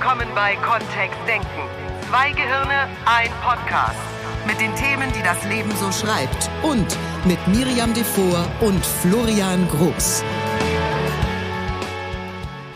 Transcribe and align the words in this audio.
willkommen 0.00 0.28
bei 0.34 0.56
Kontext 0.56 1.18
Denken. 1.28 1.46
Zwei 2.08 2.30
Gehirne, 2.32 2.88
ein 3.04 3.30
Podcast. 3.42 3.98
Mit 4.46 4.58
den 4.58 4.74
Themen, 4.74 5.12
die 5.12 5.22
das 5.22 5.44
Leben 5.44 5.70
so 5.76 5.92
schreibt. 5.92 6.50
Und 6.62 6.96
mit 7.26 7.38
Miriam 7.48 7.92
Devor 7.92 8.46
und 8.60 8.82
Florian 8.82 9.68
Groß. 9.68 10.24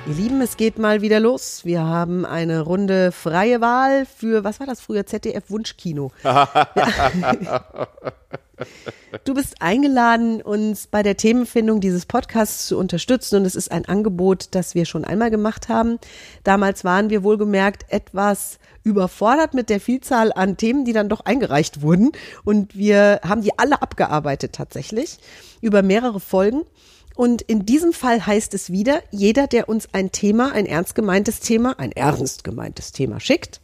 Ihr 0.06 0.14
Lieben, 0.14 0.42
es 0.42 0.58
geht 0.58 0.78
mal 0.78 1.00
wieder 1.00 1.18
los. 1.18 1.64
Wir 1.64 1.82
haben 1.82 2.26
eine 2.26 2.60
Runde 2.60 3.10
freie 3.10 3.62
Wahl 3.62 4.04
für, 4.04 4.44
was 4.44 4.60
war 4.60 4.66
das 4.66 4.82
früher, 4.82 5.06
ZDF 5.06 5.48
Wunschkino. 5.48 6.12
Du 9.24 9.34
bist 9.34 9.60
eingeladen, 9.60 10.40
uns 10.40 10.86
bei 10.86 11.02
der 11.02 11.16
Themenfindung 11.16 11.80
dieses 11.80 12.06
Podcasts 12.06 12.68
zu 12.68 12.78
unterstützen 12.78 13.36
und 13.36 13.44
es 13.46 13.56
ist 13.56 13.72
ein 13.72 13.84
Angebot, 13.86 14.48
das 14.52 14.74
wir 14.76 14.84
schon 14.84 15.04
einmal 15.04 15.30
gemacht 15.30 15.68
haben. 15.68 15.98
Damals 16.44 16.84
waren 16.84 17.10
wir 17.10 17.24
wohlgemerkt 17.24 17.86
etwas 17.88 18.58
überfordert 18.84 19.54
mit 19.54 19.70
der 19.70 19.80
Vielzahl 19.80 20.32
an 20.32 20.56
Themen, 20.56 20.84
die 20.84 20.92
dann 20.92 21.08
doch 21.08 21.20
eingereicht 21.22 21.82
wurden 21.82 22.12
und 22.44 22.76
wir 22.76 23.20
haben 23.26 23.42
die 23.42 23.58
alle 23.58 23.82
abgearbeitet 23.82 24.52
tatsächlich 24.52 25.18
über 25.60 25.82
mehrere 25.82 26.20
Folgen. 26.20 26.62
Und 27.14 27.42
in 27.42 27.64
diesem 27.64 27.92
Fall 27.92 28.26
heißt 28.26 28.54
es 28.54 28.70
wieder, 28.70 29.02
jeder, 29.10 29.46
der 29.46 29.68
uns 29.68 29.88
ein 29.92 30.10
Thema, 30.10 30.52
ein 30.52 30.66
ernst 30.66 30.94
gemeintes 30.94 31.40
Thema, 31.40 31.78
ein 31.78 31.92
ernst 31.92 32.42
gemeintes 32.42 32.92
Thema 32.92 33.20
schickt, 33.20 33.60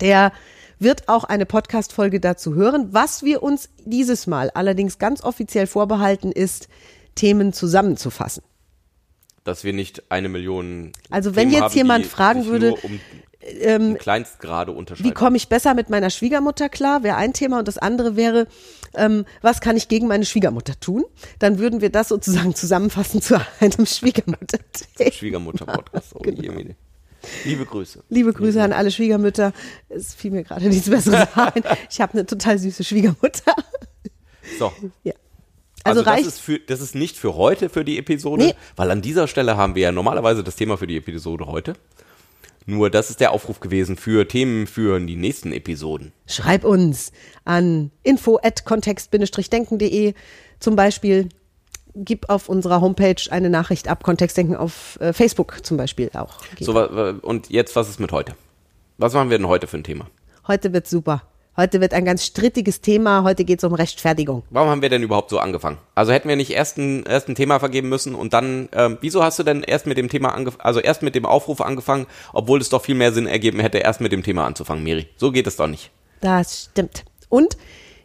der 0.00 0.32
wird 0.78 1.08
auch 1.08 1.24
eine 1.24 1.46
Podcast-Folge 1.46 2.20
dazu 2.20 2.54
hören. 2.54 2.88
Was 2.92 3.22
wir 3.22 3.42
uns 3.42 3.70
dieses 3.84 4.26
Mal 4.26 4.50
allerdings 4.50 4.98
ganz 4.98 5.22
offiziell 5.22 5.66
vorbehalten 5.66 6.32
ist, 6.32 6.68
Themen 7.14 7.52
zusammenzufassen. 7.52 8.42
Dass 9.44 9.64
wir 9.64 9.72
nicht 9.72 10.10
eine 10.10 10.28
Million. 10.28 10.92
Also 11.10 11.34
wenn 11.34 11.48
Themen 11.48 11.52
jetzt 11.52 11.70
haben, 11.70 11.76
jemand 11.76 12.06
fragen 12.06 12.46
würde, 12.46 12.74
um, 12.74 13.00
ähm, 13.60 13.96
Kleinstgrade 13.98 14.72
unterscheiden. 14.72 15.10
Wie 15.10 15.14
komme 15.14 15.36
ich 15.36 15.48
besser 15.48 15.74
mit 15.74 15.90
meiner 15.90 16.10
Schwiegermutter 16.10 16.68
klar? 16.68 17.02
Wäre 17.02 17.16
ein 17.16 17.32
Thema. 17.32 17.58
Und 17.58 17.68
das 17.68 17.78
andere 17.78 18.16
wäre, 18.16 18.46
ähm, 18.94 19.24
was 19.40 19.60
kann 19.60 19.76
ich 19.76 19.88
gegen 19.88 20.06
meine 20.06 20.24
Schwiegermutter 20.24 20.78
tun? 20.80 21.04
Dann 21.38 21.58
würden 21.58 21.80
wir 21.80 21.90
das 21.90 22.08
sozusagen 22.08 22.54
zusammenfassen 22.54 23.20
zu 23.22 23.40
einem 23.60 23.86
Schwiegermutter. 23.86 24.58
Schwiegermutter-Podcast. 25.12 26.14
Oh, 26.14 26.20
Genau. 26.20 26.52
Liebe 27.44 27.64
Grüße. 27.64 28.02
Liebe 28.08 28.32
Grüße 28.32 28.60
an 28.60 28.72
alle 28.72 28.90
Schwiegermütter. 28.90 29.52
Es 29.88 30.12
fiel 30.12 30.32
mir 30.32 30.42
gerade 30.42 30.66
nichts 30.68 30.90
Besseres 30.90 31.28
ein. 31.36 31.62
Ich 31.88 32.00
habe 32.00 32.14
eine 32.14 32.26
total 32.26 32.58
süße 32.58 32.82
Schwiegermutter. 32.82 33.54
So. 34.58 34.72
Ja. 35.04 35.12
Also, 35.84 36.00
Also, 36.00 36.10
das, 36.10 36.26
ist 36.26 36.40
für, 36.40 36.58
das 36.58 36.80
ist 36.80 36.94
nicht 36.94 37.16
für 37.16 37.34
heute 37.34 37.68
für 37.68 37.84
die 37.84 37.98
Episode, 37.98 38.44
Nee. 38.46 38.54
weil 38.76 38.90
an 38.90 39.02
dieser 39.02 39.26
Stelle 39.28 39.56
haben 39.56 39.74
wir 39.74 39.82
ja 39.82 39.92
normalerweise 39.92 40.42
das 40.44 40.56
Thema 40.56 40.76
für 40.76 40.86
die 40.86 40.96
Episode 40.96 41.46
heute. 41.46 41.74
Nur 42.66 42.90
das 42.90 43.10
ist 43.10 43.20
der 43.20 43.32
Aufruf 43.32 43.60
gewesen 43.60 43.96
für 43.96 44.26
Themen 44.28 44.66
für 44.66 44.98
die 45.00 45.16
nächsten 45.16 45.52
Episoden. 45.52 46.12
Schreib 46.26 46.64
uns 46.64 47.12
an 47.44 47.90
info 48.02 48.38
at 48.42 48.64
kontext-denken.de 48.64 50.14
zum 50.60 50.76
Beispiel. 50.76 51.28
Gib 51.94 52.30
auf 52.30 52.48
unserer 52.48 52.80
Homepage 52.80 53.20
eine 53.30 53.50
Nachricht 53.50 53.86
ab, 53.88 54.02
Kontextdenken 54.02 54.56
auf 54.56 54.98
äh, 55.00 55.12
Facebook 55.12 55.58
zum 55.62 55.76
Beispiel 55.76 56.10
auch. 56.14 56.40
Geht. 56.56 56.66
So, 56.66 56.72
und 56.72 57.50
jetzt, 57.50 57.76
was 57.76 57.90
ist 57.90 58.00
mit 58.00 58.12
heute? 58.12 58.34
Was 58.96 59.12
machen 59.12 59.28
wir 59.28 59.36
denn 59.36 59.48
heute 59.48 59.66
für 59.66 59.76
ein 59.76 59.84
Thema? 59.84 60.06
Heute 60.46 60.72
wird 60.72 60.86
super. 60.86 61.22
Heute 61.54 61.82
wird 61.82 61.92
ein 61.92 62.06
ganz 62.06 62.24
strittiges 62.24 62.80
Thema. 62.80 63.24
Heute 63.24 63.44
geht 63.44 63.58
es 63.58 63.64
um 63.64 63.74
Rechtfertigung. 63.74 64.42
Warum 64.48 64.70
haben 64.70 64.80
wir 64.80 64.88
denn 64.88 65.02
überhaupt 65.02 65.28
so 65.28 65.38
angefangen? 65.38 65.76
Also 65.94 66.10
hätten 66.12 66.26
wir 66.28 66.36
nicht 66.36 66.50
erst 66.50 66.78
ein, 66.78 67.04
erst 67.04 67.28
ein 67.28 67.34
Thema 67.34 67.58
vergeben 67.58 67.90
müssen 67.90 68.14
und 68.14 68.32
dann, 68.32 68.70
ähm, 68.72 68.96
wieso 69.02 69.22
hast 69.22 69.38
du 69.38 69.42
denn 69.42 69.62
erst 69.62 69.86
mit 69.86 69.98
dem 69.98 70.08
Thema 70.08 70.30
angefangen, 70.34 70.62
also 70.64 70.80
erst 70.80 71.02
mit 71.02 71.14
dem 71.14 71.26
Aufruf 71.26 71.60
angefangen, 71.60 72.06
obwohl 72.32 72.58
es 72.60 72.70
doch 72.70 72.82
viel 72.82 72.94
mehr 72.94 73.12
Sinn 73.12 73.26
ergeben 73.26 73.60
hätte, 73.60 73.78
erst 73.78 74.00
mit 74.00 74.12
dem 74.12 74.22
Thema 74.22 74.46
anzufangen, 74.46 74.82
Miri? 74.82 75.08
So 75.18 75.30
geht 75.30 75.46
es 75.46 75.56
doch 75.56 75.66
nicht. 75.66 75.90
Das 76.22 76.68
stimmt. 76.72 77.04
Und 77.28 77.58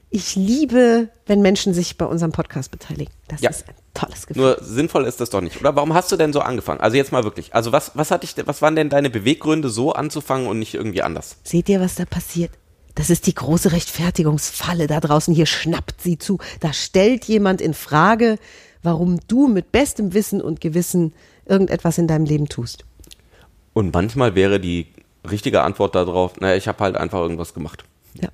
ich 0.10 0.36
liebe, 0.36 1.08
wenn 1.26 1.42
Menschen 1.42 1.74
sich 1.74 1.98
bei 1.98 2.06
unserem 2.06 2.34
Podcast 2.34 2.72
beteiligen. 2.72 3.14
Das 3.30 3.40
Ja. 3.42 3.50
ist 3.50 3.66
ein 3.70 3.76
tolles 3.94 4.28
Gefühl. 4.28 4.44
Nur 4.44 4.58
sinnvoll 4.62 5.06
ist 5.06 5.22
das 5.22 5.30
doch 5.30 5.42
nicht, 5.42 5.58
oder? 5.62 5.74
Warum 5.74 5.94
hast 5.94 6.12
du 6.12 6.18
denn 6.18 6.34
so 6.34 6.42
angefangen? 6.42 6.82
Also 6.82 6.98
jetzt 6.98 7.14
mal 7.14 7.24
wirklich. 7.24 7.56
Also 7.56 7.72
was, 7.72 7.92
was 7.94 8.12
hat 8.12 8.24
dich, 8.24 8.36
denn- 8.36 8.46
was 8.48 8.62
waren 8.62 8.76
denn 8.76 8.90
deine 8.90 9.10
Beweggründe, 9.10 9.70
so 9.70 9.94
anzufangen 9.94 10.48
und 10.48 10.60
nicht 10.60 10.74
irgendwie 10.74 11.02
anders? 11.02 11.38
Seht 11.44 11.70
ihr, 11.70 11.80
was 11.80 11.96
da 11.96 12.04
passiert? 12.04 12.52
Das 12.98 13.12
ist 13.12 13.28
die 13.28 13.36
große 13.36 13.74
Rechtfertigungsfalle 13.74 14.88
da 14.88 15.00
draußen. 15.00 15.32
Hier 15.34 15.46
schnappt 15.46 16.02
sie 16.02 16.18
zu. 16.18 16.40
Da 16.62 16.74
stellt 16.74 17.26
jemand 17.26 17.62
in 17.62 17.76
Frage, 17.76 18.40
warum 18.82 19.20
du 19.28 19.48
mit 19.48 19.72
bestem 19.72 20.16
Wissen 20.16 20.42
und 20.42 20.62
Gewissen 20.62 21.14
irgendetwas 21.46 22.00
in 22.00 22.08
deinem 22.08 22.26
Leben 22.26 22.50
tust. 22.50 22.86
Und 23.74 23.94
manchmal 23.94 24.34
wäre 24.34 24.60
die 24.60 24.88
richtige 25.30 25.62
Antwort 25.62 25.94
darauf, 25.94 26.40
naja, 26.40 26.56
ich 26.56 26.68
habe 26.68 26.84
halt 26.84 26.98
einfach 26.98 27.20
irgendwas 27.20 27.54
gemacht. 27.54 27.84
Ja. 28.20 28.30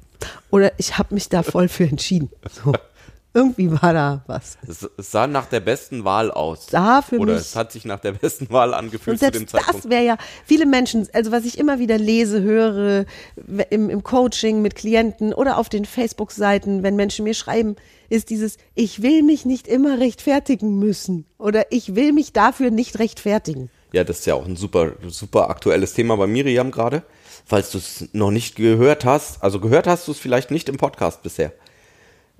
Oder 0.49 0.71
ich 0.77 0.97
habe 0.97 1.13
mich 1.13 1.27
da 1.27 1.43
voll 1.43 1.67
für 1.67 1.83
entschieden. 1.83 2.29
So. 2.49 2.71
Irgendwie 3.35 3.71
war 3.71 3.93
da 3.93 4.23
was. 4.27 4.57
Es, 4.67 4.87
es 4.97 5.11
sah 5.11 5.25
nach 5.25 5.47
der 5.47 5.59
besten 5.59 6.03
Wahl 6.05 6.29
aus. 6.29 6.67
Sah 6.69 7.01
für 7.01 7.17
Oder 7.17 7.33
mich- 7.33 7.41
es 7.41 7.55
hat 7.55 7.71
sich 7.71 7.83
nach 7.83 7.99
der 7.99 8.11
besten 8.11 8.49
Wahl 8.51 8.73
angefühlt 8.75 9.15
Und 9.15 9.25
zu 9.25 9.31
dem 9.31 9.39
selbst 9.47 9.51
Zeitpunkt. 9.53 9.85
das 9.85 9.89
wäre 9.91 10.03
ja, 10.05 10.17
viele 10.45 10.65
Menschen, 10.67 11.07
also 11.13 11.31
was 11.31 11.43
ich 11.45 11.57
immer 11.57 11.79
wieder 11.79 11.97
lese, 11.97 12.41
höre, 12.43 13.05
im, 13.71 13.89
im 13.89 14.03
Coaching 14.03 14.61
mit 14.61 14.75
Klienten 14.75 15.33
oder 15.33 15.57
auf 15.57 15.69
den 15.69 15.85
Facebook-Seiten, 15.85 16.83
wenn 16.83 16.95
Menschen 16.95 17.23
mir 17.23 17.33
schreiben, 17.33 17.75
ist 18.09 18.29
dieses, 18.29 18.57
ich 18.75 19.01
will 19.01 19.23
mich 19.23 19.45
nicht 19.45 19.67
immer 19.67 19.99
rechtfertigen 19.99 20.77
müssen 20.77 21.25
oder 21.39 21.71
ich 21.71 21.95
will 21.95 22.13
mich 22.13 22.33
dafür 22.33 22.69
nicht 22.69 22.99
rechtfertigen. 22.99 23.71
Ja, 23.93 24.03
das 24.03 24.19
ist 24.19 24.25
ja 24.27 24.35
auch 24.35 24.45
ein 24.45 24.55
super, 24.55 24.93
super 25.07 25.49
aktuelles 25.49 25.93
Thema 25.93 26.15
bei 26.17 26.27
Miriam 26.27 26.69
gerade. 26.71 27.03
Falls 27.45 27.71
du 27.71 27.77
es 27.79 28.05
noch 28.13 28.31
nicht 28.31 28.55
gehört 28.55 29.05
hast, 29.05 29.43
also 29.43 29.59
gehört 29.59 29.87
hast 29.87 30.07
du 30.07 30.11
es 30.11 30.19
vielleicht 30.19 30.49
nicht 30.51 30.69
im 30.69 30.77
Podcast 30.77 31.23
bisher. 31.23 31.51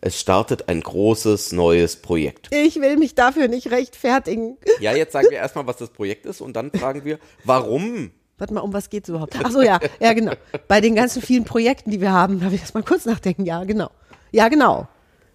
Es 0.06 0.20
startet 0.20 0.68
ein 0.68 0.82
großes 0.82 1.54
neues 1.54 1.96
Projekt. 1.96 2.50
Ich 2.52 2.76
will 2.82 2.98
mich 2.98 3.16
dafür 3.16 3.48
nicht 3.48 3.72
rechtfertigen. 3.72 4.58
Ja, 4.82 4.94
jetzt 4.94 5.14
sagen 5.14 5.28
wir 5.30 5.38
erstmal, 5.38 5.66
was 5.66 5.78
das 5.78 5.92
Projekt 5.92 6.26
ist 6.26 6.42
und 6.42 6.58
dann 6.58 6.72
fragen 6.72 7.06
wir, 7.06 7.20
warum? 7.46 8.12
Warte 8.38 8.54
mal, 8.54 8.60
um 8.60 8.74
was 8.74 8.90
geht's 8.90 9.08
überhaupt? 9.08 9.34
Ach 9.42 9.50
so, 9.50 9.62
ja, 9.62 9.80
ja, 10.02 10.12
genau. 10.12 10.34
Bei 10.68 10.82
den 10.82 10.96
ganzen 10.96 11.22
vielen 11.22 11.46
Projekten, 11.46 11.90
die 11.90 12.02
wir 12.02 12.12
haben, 12.12 12.42
darf 12.42 12.52
ich 12.52 12.60
erst 12.60 12.74
mal 12.74 12.84
kurz 12.84 13.06
nachdenken. 13.06 13.46
Ja, 13.46 13.64
genau. 13.64 13.92
Ja, 14.34 14.50
genau. 14.50 14.90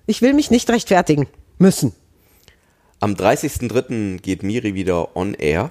Ich 0.04 0.20
will 0.20 0.34
mich 0.34 0.50
nicht 0.50 0.68
rechtfertigen 0.68 1.28
müssen. 1.56 1.94
Am 3.00 3.14
30.03. 3.14 4.18
geht 4.20 4.42
Miri 4.42 4.74
wieder 4.74 5.16
on 5.16 5.32
air. 5.32 5.70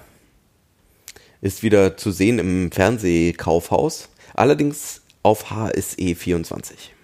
Ist 1.40 1.62
wieder 1.62 1.96
zu 1.96 2.10
sehen 2.10 2.40
im 2.40 2.72
Fernsehkaufhaus. 2.72 4.08
Allerdings 4.34 5.02
auf 5.22 5.50
HSE 5.52 6.16
24. 6.16 6.96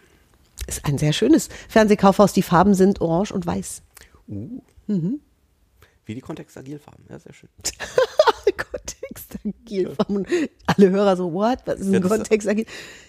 Ist 0.66 0.84
ein 0.84 0.98
sehr 0.98 1.12
schönes 1.12 1.48
Fernsehkaufhaus. 1.68 2.32
Die 2.32 2.42
Farben 2.42 2.74
sind 2.74 3.00
orange 3.00 3.32
und 3.32 3.46
weiß. 3.46 3.82
Wie 4.26 6.14
die 6.14 6.20
Kontextagilfarben. 6.20 7.04
Ja, 7.08 7.18
sehr 7.18 7.32
schön. 7.32 7.48
Kontextagil. 8.72 9.96
Alle 10.66 10.90
Hörer 10.90 11.16
so, 11.16 11.32
what? 11.32 11.58
Was 11.66 11.80
ist 11.80 11.90
Ja, 11.90 11.98
ein 11.98 12.02
das- 12.02 12.10
Kontextagil? 12.12 12.66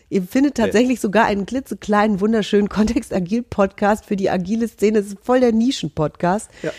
Ihr 0.09 0.21
findet 0.21 0.55
tatsächlich 0.55 0.99
sogar 1.01 1.25
einen 1.25 1.47
klitzekleinen, 1.47 2.21
wunderschönen 2.21 2.69
Kontextagil-Podcast 2.69 4.05
für 4.05 4.15
die 4.15 4.29
agile 4.29 4.67
Szene. 4.67 4.99
Das 4.99 5.07
ist 5.07 5.17
voll 5.23 5.39
der 5.39 5.51
Nischen-Podcast, 5.51 6.49
Ja, 6.61 6.71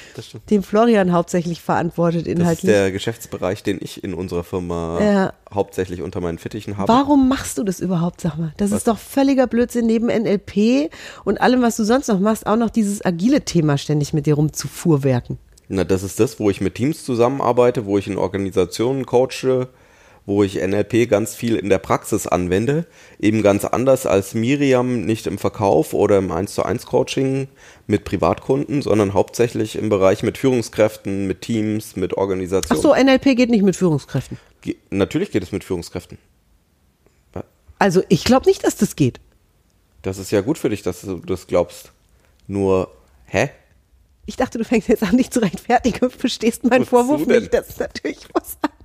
den 0.49 0.63
Florian 0.63 1.13
hauptsächlich 1.13 1.61
verantwortet 1.61 2.23
Das 2.27 2.33
ist 2.33 2.39
inhaltlich. 2.41 2.71
der 2.73 2.93
Geschäftsbereich, 2.93 3.65
den 3.65 3.79
ich 3.81 4.05
in 4.05 4.15
unserer 4.15 4.45
Firma 4.45 5.01
Ja. 5.03 5.33
hauptsächlich 5.53 6.03
unter 6.03 6.21
meinen 6.21 6.39
Fittichen 6.39 6.77
habe. 6.77 6.87
Warum 6.93 7.29
machst 7.29 7.59
du 7.59 7.65
das 7.65 7.81
überhaupt, 7.81 8.21
sag 8.21 8.37
mal? 8.39 8.53
Das 8.59 8.71
ist 8.71 8.87
doch 8.87 8.99
völliger 8.99 9.49
Blödsinn, 9.49 9.87
neben 9.87 10.07
NLP 10.07 10.91
und 11.25 11.41
allem, 11.41 11.63
was 11.63 11.77
du 11.77 11.85
sonst 11.85 12.07
noch 12.07 12.21
machst, 12.21 12.47
auch 12.47 12.57
noch 12.57 12.71
dieses 12.71 13.05
agile 13.05 13.41
Thema 13.45 13.77
ständig 13.77 14.13
mit 14.13 14.27
dir 14.27 14.35
rumzufuhrwerken. 14.35 15.39
Na, 15.69 15.83
das 15.83 16.05
ist 16.05 16.21
das, 16.21 16.39
wo 16.39 16.49
ich 16.49 16.61
mit 16.61 16.77
Teams 16.77 17.03
zusammenarbeite, 17.05 17.87
wo 17.87 17.99
ich 17.99 18.07
in 18.07 18.19
Organisationen 18.19 19.05
coache, 19.05 19.67
wo 20.27 20.43
ich 20.43 20.57
NLP 20.57 21.09
ganz 21.09 21.35
viel 21.35 21.57
in 21.57 21.69
der 21.69 21.79
Praxis 21.79 22.27
anwende. 22.27 22.85
Eben 23.19 23.43
ganz 23.43 23.65
anders 23.65 24.07
als 24.07 24.35
Miriam, 24.35 25.03
nicht 25.03 25.27
im 25.27 25.39
Verkauf 25.39 25.95
oder 25.95 26.19
im 26.19 26.33
1 26.33 26.53
zu 26.53 26.65
1 26.65 26.87
Coaching 26.87 27.49
mit 27.87 28.05
Privatkunden, 28.05 28.83
sondern 28.83 29.15
hauptsächlich 29.15 29.77
im 29.77 29.89
Bereich 29.89 30.25
mit 30.25 30.37
Führungskräften, 30.37 31.29
mit 31.29 31.43
Teams, 31.43 31.95
mit 31.95 32.15
Ach 32.15 32.19
Organisationen. 32.19 32.83
so, 32.83 32.93
NLP 32.93 33.37
geht 33.37 33.51
nicht 33.51 33.63
mit 33.63 33.77
Führungskräften. 33.77 34.39
Ge 34.63 34.77
natürlich 34.91 35.31
geht 35.31 35.45
es 35.45 35.53
mit 35.53 35.63
Führungskräften. 35.63 36.19
Also 37.79 38.03
ich 38.09 38.25
glaube 38.25 38.47
nicht, 38.47 38.65
dass 38.65 38.77
das 38.77 38.97
geht. 38.97 39.21
Das 40.03 40.19
ist 40.19 40.31
ja 40.31 40.41
gut 40.41 40.59
für 40.59 40.71
dich, 40.71 40.83
dass 40.83 41.03
du 41.03 41.19
das 41.19 41.47
glaubst. 41.47 41.93
Nur, 42.47 42.91
hä? 43.27 43.51
Ich 44.25 44.37
dachte, 44.37 44.59
du 44.59 44.65
fängst 44.65 44.89
jetzt 44.89 45.03
an, 45.03 45.17
dich 45.17 45.31
zu 45.31 45.41
rechtfertigen 45.41 46.07
und 46.07 46.13
verstehst 46.13 46.65
meinen 46.65 46.83
Wozu 46.83 46.91
Vorwurf 46.91 47.27
nicht. 47.27 47.53
Das 47.53 47.69
ist 47.69 47.81
natürlich 47.81 48.21
was 48.33 48.57
anderes. 48.63 48.76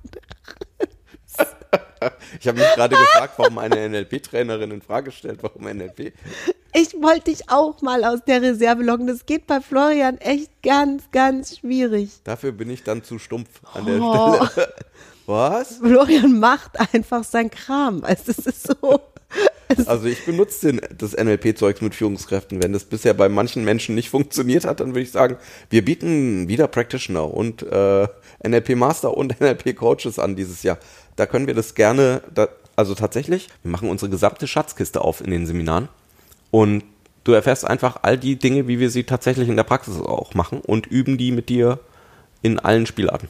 Ich 2.40 2.48
habe 2.48 2.58
mich 2.58 2.68
gerade 2.74 2.96
gefragt, 2.96 3.34
warum 3.36 3.58
eine 3.58 3.88
NLP-Trainerin 3.88 4.70
in 4.72 4.82
Frage 4.82 5.12
stellt, 5.12 5.42
warum 5.42 5.62
NLP. 5.64 6.12
Ich 6.74 6.94
wollte 7.00 7.30
dich 7.30 7.48
auch 7.50 7.80
mal 7.82 8.04
aus 8.04 8.20
der 8.26 8.42
Reserve 8.42 8.82
locken. 8.82 9.06
Das 9.06 9.26
geht 9.26 9.46
bei 9.46 9.60
Florian 9.60 10.18
echt 10.18 10.50
ganz, 10.62 11.04
ganz 11.12 11.58
schwierig. 11.58 12.10
Dafür 12.24 12.52
bin 12.52 12.70
ich 12.70 12.82
dann 12.82 13.04
zu 13.04 13.18
stumpf 13.18 13.60
an 13.74 13.86
der 13.86 14.00
Oh. 14.00 14.44
Stelle. 14.46 14.74
Was? 15.26 15.76
Florian 15.76 16.40
macht 16.40 16.78
einfach 16.94 17.22
sein 17.22 17.50
Kram. 17.50 18.02
Also 18.04 18.32
es 18.32 18.38
ist 18.38 18.66
so. 18.66 19.00
Also 19.86 20.06
ich 20.06 20.24
benutze 20.24 20.72
den, 20.72 20.80
das 20.96 21.12
NLP-Zeugs 21.12 21.80
mit 21.80 21.94
Führungskräften. 21.94 22.62
Wenn 22.62 22.72
das 22.72 22.84
bisher 22.84 23.14
bei 23.14 23.28
manchen 23.28 23.64
Menschen 23.64 23.94
nicht 23.94 24.10
funktioniert 24.10 24.64
hat, 24.64 24.80
dann 24.80 24.88
würde 24.88 25.02
ich 25.02 25.10
sagen, 25.10 25.36
wir 25.70 25.84
bieten 25.84 26.48
wieder 26.48 26.68
Practitioner 26.68 27.32
und 27.32 27.62
äh, 27.62 28.08
NLP-Master 28.46 29.16
und 29.16 29.40
NLP-Coaches 29.40 30.18
an 30.18 30.36
dieses 30.36 30.62
Jahr. 30.62 30.78
Da 31.16 31.26
können 31.26 31.46
wir 31.46 31.54
das 31.54 31.74
gerne, 31.74 32.22
da, 32.34 32.48
also 32.76 32.94
tatsächlich, 32.94 33.48
wir 33.62 33.70
machen 33.70 33.88
unsere 33.88 34.10
gesamte 34.10 34.46
Schatzkiste 34.46 35.00
auf 35.00 35.20
in 35.20 35.30
den 35.30 35.46
Seminaren 35.46 35.88
und 36.50 36.84
du 37.24 37.32
erfährst 37.32 37.66
einfach 37.66 37.98
all 38.02 38.18
die 38.18 38.36
Dinge, 38.36 38.68
wie 38.68 38.78
wir 38.78 38.90
sie 38.90 39.04
tatsächlich 39.04 39.48
in 39.48 39.56
der 39.56 39.64
Praxis 39.64 40.00
auch 40.00 40.34
machen 40.34 40.60
und 40.60 40.86
üben 40.86 41.18
die 41.18 41.32
mit 41.32 41.48
dir 41.48 41.78
in 42.42 42.58
allen 42.58 42.86
Spielarten. 42.86 43.28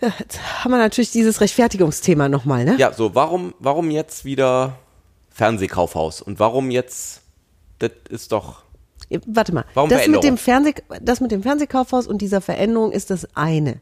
Ja, 0.00 0.12
jetzt 0.18 0.40
haben 0.62 0.70
wir 0.70 0.78
natürlich 0.78 1.10
dieses 1.10 1.40
Rechtfertigungsthema 1.40 2.28
nochmal, 2.28 2.64
ne? 2.64 2.76
Ja, 2.78 2.92
so, 2.92 3.14
warum, 3.16 3.54
warum 3.58 3.90
jetzt 3.90 4.24
wieder 4.24 4.78
Fernsehkaufhaus? 5.38 6.20
Und 6.20 6.40
warum 6.40 6.70
jetzt, 6.72 7.22
das 7.78 7.92
ist 8.10 8.32
doch, 8.32 8.64
Warte 9.24 9.54
mal. 9.54 9.64
Warum 9.72 9.88
das, 9.88 10.06
mit 10.06 10.22
dem 10.22 10.36
Fernseh, 10.36 10.74
das 11.00 11.20
mit 11.20 11.30
dem 11.30 11.42
Fernsehkaufhaus 11.42 12.06
und 12.06 12.20
dieser 12.20 12.42
Veränderung 12.42 12.92
ist 12.92 13.08
das 13.08 13.26
eine. 13.34 13.80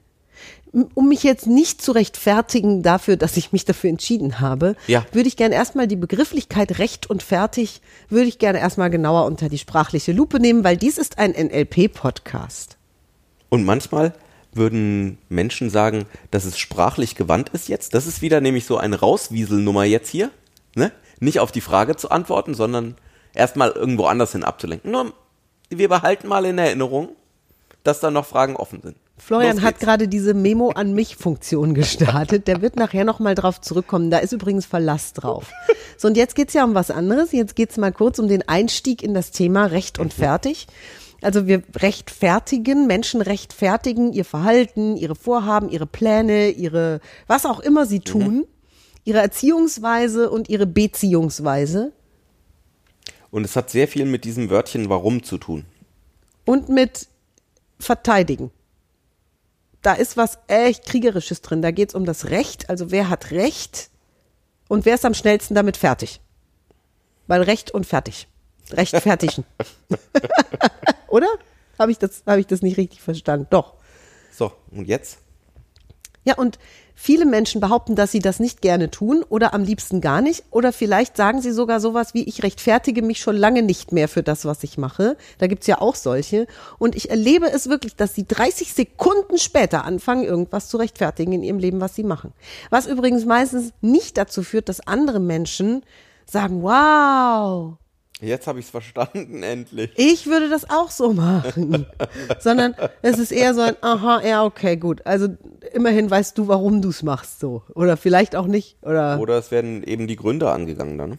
Um 0.95 1.09
mich 1.09 1.23
jetzt 1.25 1.47
nicht 1.49 1.83
zu 1.83 1.91
rechtfertigen 1.93 2.83
dafür, 2.85 3.17
dass 3.17 3.37
ich 3.37 3.51
mich 3.51 3.65
dafür 3.65 3.91
entschieden 3.91 4.39
habe, 4.39 4.77
Ja. 4.87 5.05
würde 5.11 5.27
ich 5.27 5.37
gerne 5.37 5.55
erstmal 5.57 5.89
die 5.89 5.97
Begrifflichkeit 5.97 6.79
recht 6.79 7.09
und 7.09 7.25
fertig, 7.25 7.81
würde 8.09 8.29
ich 8.29 8.39
gerne 8.39 8.61
erstmal 8.61 8.91
genauer 8.91 9.25
unter 9.25 9.49
die 9.49 9.59
sprachliche 9.59 10.13
Lupe 10.13 10.39
nehmen, 10.39 10.63
weil 10.63 10.77
dies 10.77 10.99
ist 10.99 11.19
ein 11.19 11.33
NLP-Podcast. 11.33 12.77
Und 13.49 13.65
manchmal 13.65 14.13
würden 14.53 15.19
Menschen 15.29 15.71
sagen, 15.71 16.05
dass 16.31 16.45
es 16.45 16.59
sprachlich 16.59 17.15
gewandt 17.17 17.49
ist 17.49 17.69
jetzt. 17.69 17.95
Das 17.95 18.07
ist 18.07 18.21
wieder 18.23 18.41
nämlich 18.41 18.67
so 18.67 18.77
eine 18.77 19.01
Rauswieselnummer 19.01 19.85
jetzt 19.85 20.11
hier. 20.11 20.31
Ne? 20.77 20.93
Nicht 21.21 21.41
auf 21.41 21.53
die 21.53 21.61
Frage 21.61 21.97
zu 21.97 22.11
antworten, 22.11 22.55
sondern 22.55 22.97
erstmal 23.35 23.71
irgendwo 23.71 24.07
anders 24.07 24.33
hin 24.33 24.45
abzulenken. 24.45 24.91
Nur, 24.91 25.13
wir 25.71 25.89
behalten 25.89 26.29
mal 26.29 26.45
in 26.45 26.59
Erinnerung, 26.59 27.11
dass 27.85 28.01
da 28.01 28.11
noch 28.11 28.27
Fragen 28.27 28.57
offen 28.57 28.83
sind. 28.83 28.97
Florian 29.19 29.63
hat 29.63 29.81
gerade 29.81 30.09
diese 30.09 30.35
Memo 30.35 30.71
an 30.71 30.93
mich 30.93 31.17
Funktion 31.17 31.75
gestartet. 31.75 32.49
Der 32.49 32.61
wird 32.61 32.77
nachher 32.77 33.05
nochmal 33.05 33.35
drauf 33.35 33.61
zurückkommen. 33.61 34.11
Da 34.11 34.19
ist 34.19 34.33
übrigens 34.33 34.67
Verlass 34.67 35.15
drauf. 35.15 35.51
So, 35.97 36.09
und 36.09 36.17
jetzt 36.17 36.35
geht's 36.35 36.53
ja 36.53 36.65
um 36.65 36.75
was 36.75 36.91
anderes. 36.91 37.33
Jetzt 37.33 37.57
geht's 37.57 37.79
mal 37.79 37.93
kurz 37.93 38.19
um 38.19 38.29
den 38.29 38.47
Einstieg 38.47 39.03
in 39.03 39.15
das 39.15 39.31
Thema 39.31 39.67
Recht 39.67 39.99
und 39.99 40.13
Fertig. 40.13 40.67
Also 41.23 41.47
wir 41.47 41.63
rechtfertigen, 41.77 42.87
Menschen 42.87 43.23
rechtfertigen 43.23 44.13
ihr 44.13 44.27
Verhalten, 44.27 44.97
ihre 44.97 45.15
Vorhaben, 45.15 45.71
ihre 45.71 45.87
Pläne, 45.87 46.51
ihre, 46.51 47.01
was 47.27 47.47
auch 47.47 47.61
immer 47.61 47.87
sie 47.87 48.01
tun, 48.01 48.45
ihre 49.07 49.19
Erziehungsweise 49.19 50.31
und 50.31 50.49
ihre 50.49 50.67
Beziehungsweise 50.67 51.93
Und 53.31 53.45
es 53.45 53.57
hat 53.57 53.71
sehr 53.71 53.89
viel 53.89 54.05
mit 54.05 54.25
diesem 54.25 54.51
Wörtchen 54.51 54.89
warum 54.89 55.23
zu 55.23 55.39
tun. 55.39 55.65
und 56.45 56.69
mit 56.69 57.09
verteidigen. 57.79 58.51
Da 59.83 59.93
ist 59.93 60.17
was 60.17 60.39
echt 60.49 60.85
Kriegerisches 60.87 61.43
drin. 61.43 61.63
Da 61.63 61.71
geht's 61.71 61.95
um 61.95 62.05
das 62.05 62.27
Recht, 62.31 62.69
also 62.69 62.91
wer 62.91 63.09
hat 63.09 63.31
Recht 63.31 63.91
und 64.69 64.85
wer 64.85 64.95
ist 64.95 65.05
am 65.05 65.15
schnellsten 65.15 65.55
damit 65.55 65.77
fertig. 65.77 66.21
Weil 67.29 67.43
Recht 67.43 67.71
und 67.71 67.87
fertig. 67.87 68.29
Rechtfertigen. 68.73 69.45
Oder? 71.09 71.29
Habe 71.79 71.93
ich, 71.93 71.99
das, 71.99 72.23
hab 72.27 72.39
ich 72.39 72.47
das 72.47 72.63
nicht 72.63 72.79
richtig 72.79 73.01
verstanden? 73.03 73.47
Doch. 73.51 73.75
So, 74.33 74.53
und 74.71 74.89
jetzt? 74.89 75.19
Ja, 76.27 76.35
und 76.35 76.59
viele 76.97 77.25
Menschen 77.25 77.61
behaupten, 77.61 77.95
dass 77.95 78.11
sie 78.11 78.19
das 78.19 78.41
nicht 78.41 78.61
gerne 78.61 78.91
tun 78.91 79.25
oder 79.29 79.55
am 79.55 79.63
liebsten 79.63 80.01
gar 80.01 80.21
nicht. 80.21 80.43
Oder 80.51 80.73
vielleicht 80.73 81.17
sagen 81.17 81.41
sie 81.41 81.53
sogar 81.53 81.79
sowas 81.79 82.15
wie, 82.15 82.25
ich 82.25 82.43
rechtfertige 82.43 83.01
mich 83.01 83.21
schon 83.21 83.37
lange 83.37 83.63
nicht 83.63 83.93
mehr 83.93 84.09
für 84.09 84.25
das, 84.25 84.45
was 84.45 84.65
ich 84.65 84.77
mache. 84.77 85.17
Da 85.39 85.47
gibt's 85.47 85.69
ja 85.69 85.81
auch 85.81 85.95
solche. 85.95 86.49
Und 86.79 86.97
ich 86.97 87.11
erlebe 87.11 87.47
es 87.47 87.69
wirklich, 87.69 87.95
dass 87.95 88.17
sie 88.17 88.27
30 88.27 88.75
Sekunden 88.75 89.39
später 89.39 89.85
anfangen, 89.85 90.25
irgendwas 90.25 90.69
zu 90.69 90.79
rechtfertigen 90.79 91.33
in 91.33 91.45
ihrem 91.45 91.61
Leben, 91.61 91.81
was 91.81 91.95
sie 91.95 92.03
machen. 92.03 92.33
Was 92.71 92.89
übrigens 92.89 93.25
meistens 93.25 93.73
nicht 93.81 94.19
dazu 94.19 94.43
führt, 94.43 94.69
dass 94.69 94.85
andere 94.85 95.21
Menschen 95.21 95.85
sagen, 96.25 96.61
wow, 96.65 97.77
Jetzt 98.23 98.47
habe 98.47 98.59
ich 98.59 98.65
es 98.67 98.71
verstanden, 98.71 99.43
endlich. 99.43 99.91
ich 99.97 100.27
würde 100.27 100.49
das 100.49 100.69
auch 100.71 100.91
so 100.91 101.13
machen. 101.13 101.87
Sondern 102.41 102.75
es 103.03 103.19
ist 103.19 103.31
eher 103.31 103.55
so 103.55 103.61
ein, 103.61 103.77
aha, 103.83 104.23
ja, 104.27 104.45
okay, 104.45 104.77
gut. 104.77 105.05
Also 105.05 105.29
immerhin 105.75 106.11
weißt 106.11 106.37
du, 106.39 106.49
warum 106.49 106.81
du 106.81 106.89
es 106.89 107.03
machst 107.03 107.41
so. 107.41 107.63
Oder 107.75 107.97
vielleicht 107.97 108.35
auch 108.35 108.47
nicht. 108.47 108.77
Oder 108.83 109.21
Oder 109.21 109.37
es 109.39 109.51
werden 109.51 109.83
eben 109.85 110.07
die 110.07 110.17
Gründe 110.17 110.51
angegangen 110.51 110.97
dann. 110.97 111.19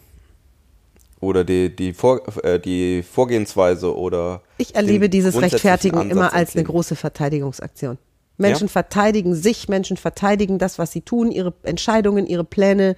Oder 1.19 1.43
die, 1.43 1.75
die, 1.75 1.93
Vor, 1.93 2.21
äh, 2.43 2.59
die 2.59 3.03
Vorgehensweise 3.03 3.95
oder. 3.95 4.41
ich 4.57 4.75
erlebe 4.75 5.09
dieses 5.09 5.39
Rechtfertigen 5.39 5.97
Ansatz 5.97 6.11
immer 6.11 6.33
als 6.33 6.55
eine 6.55 6.63
große 6.63 6.95
Verteidigungsaktion. 6.95 7.97
Menschen 8.37 8.67
Ja. 8.67 8.71
verteidigen 8.71 9.33
sich, 9.33 9.67
Menschen 9.67 9.97
verteidigen 9.97 10.59
das, 10.59 10.77
was 10.77 10.91
sie 10.91 11.01
tun, 11.01 11.31
ihre 11.31 11.53
Entscheidungen, 11.63 12.27
ihre 12.27 12.43
Pläne. 12.43 12.95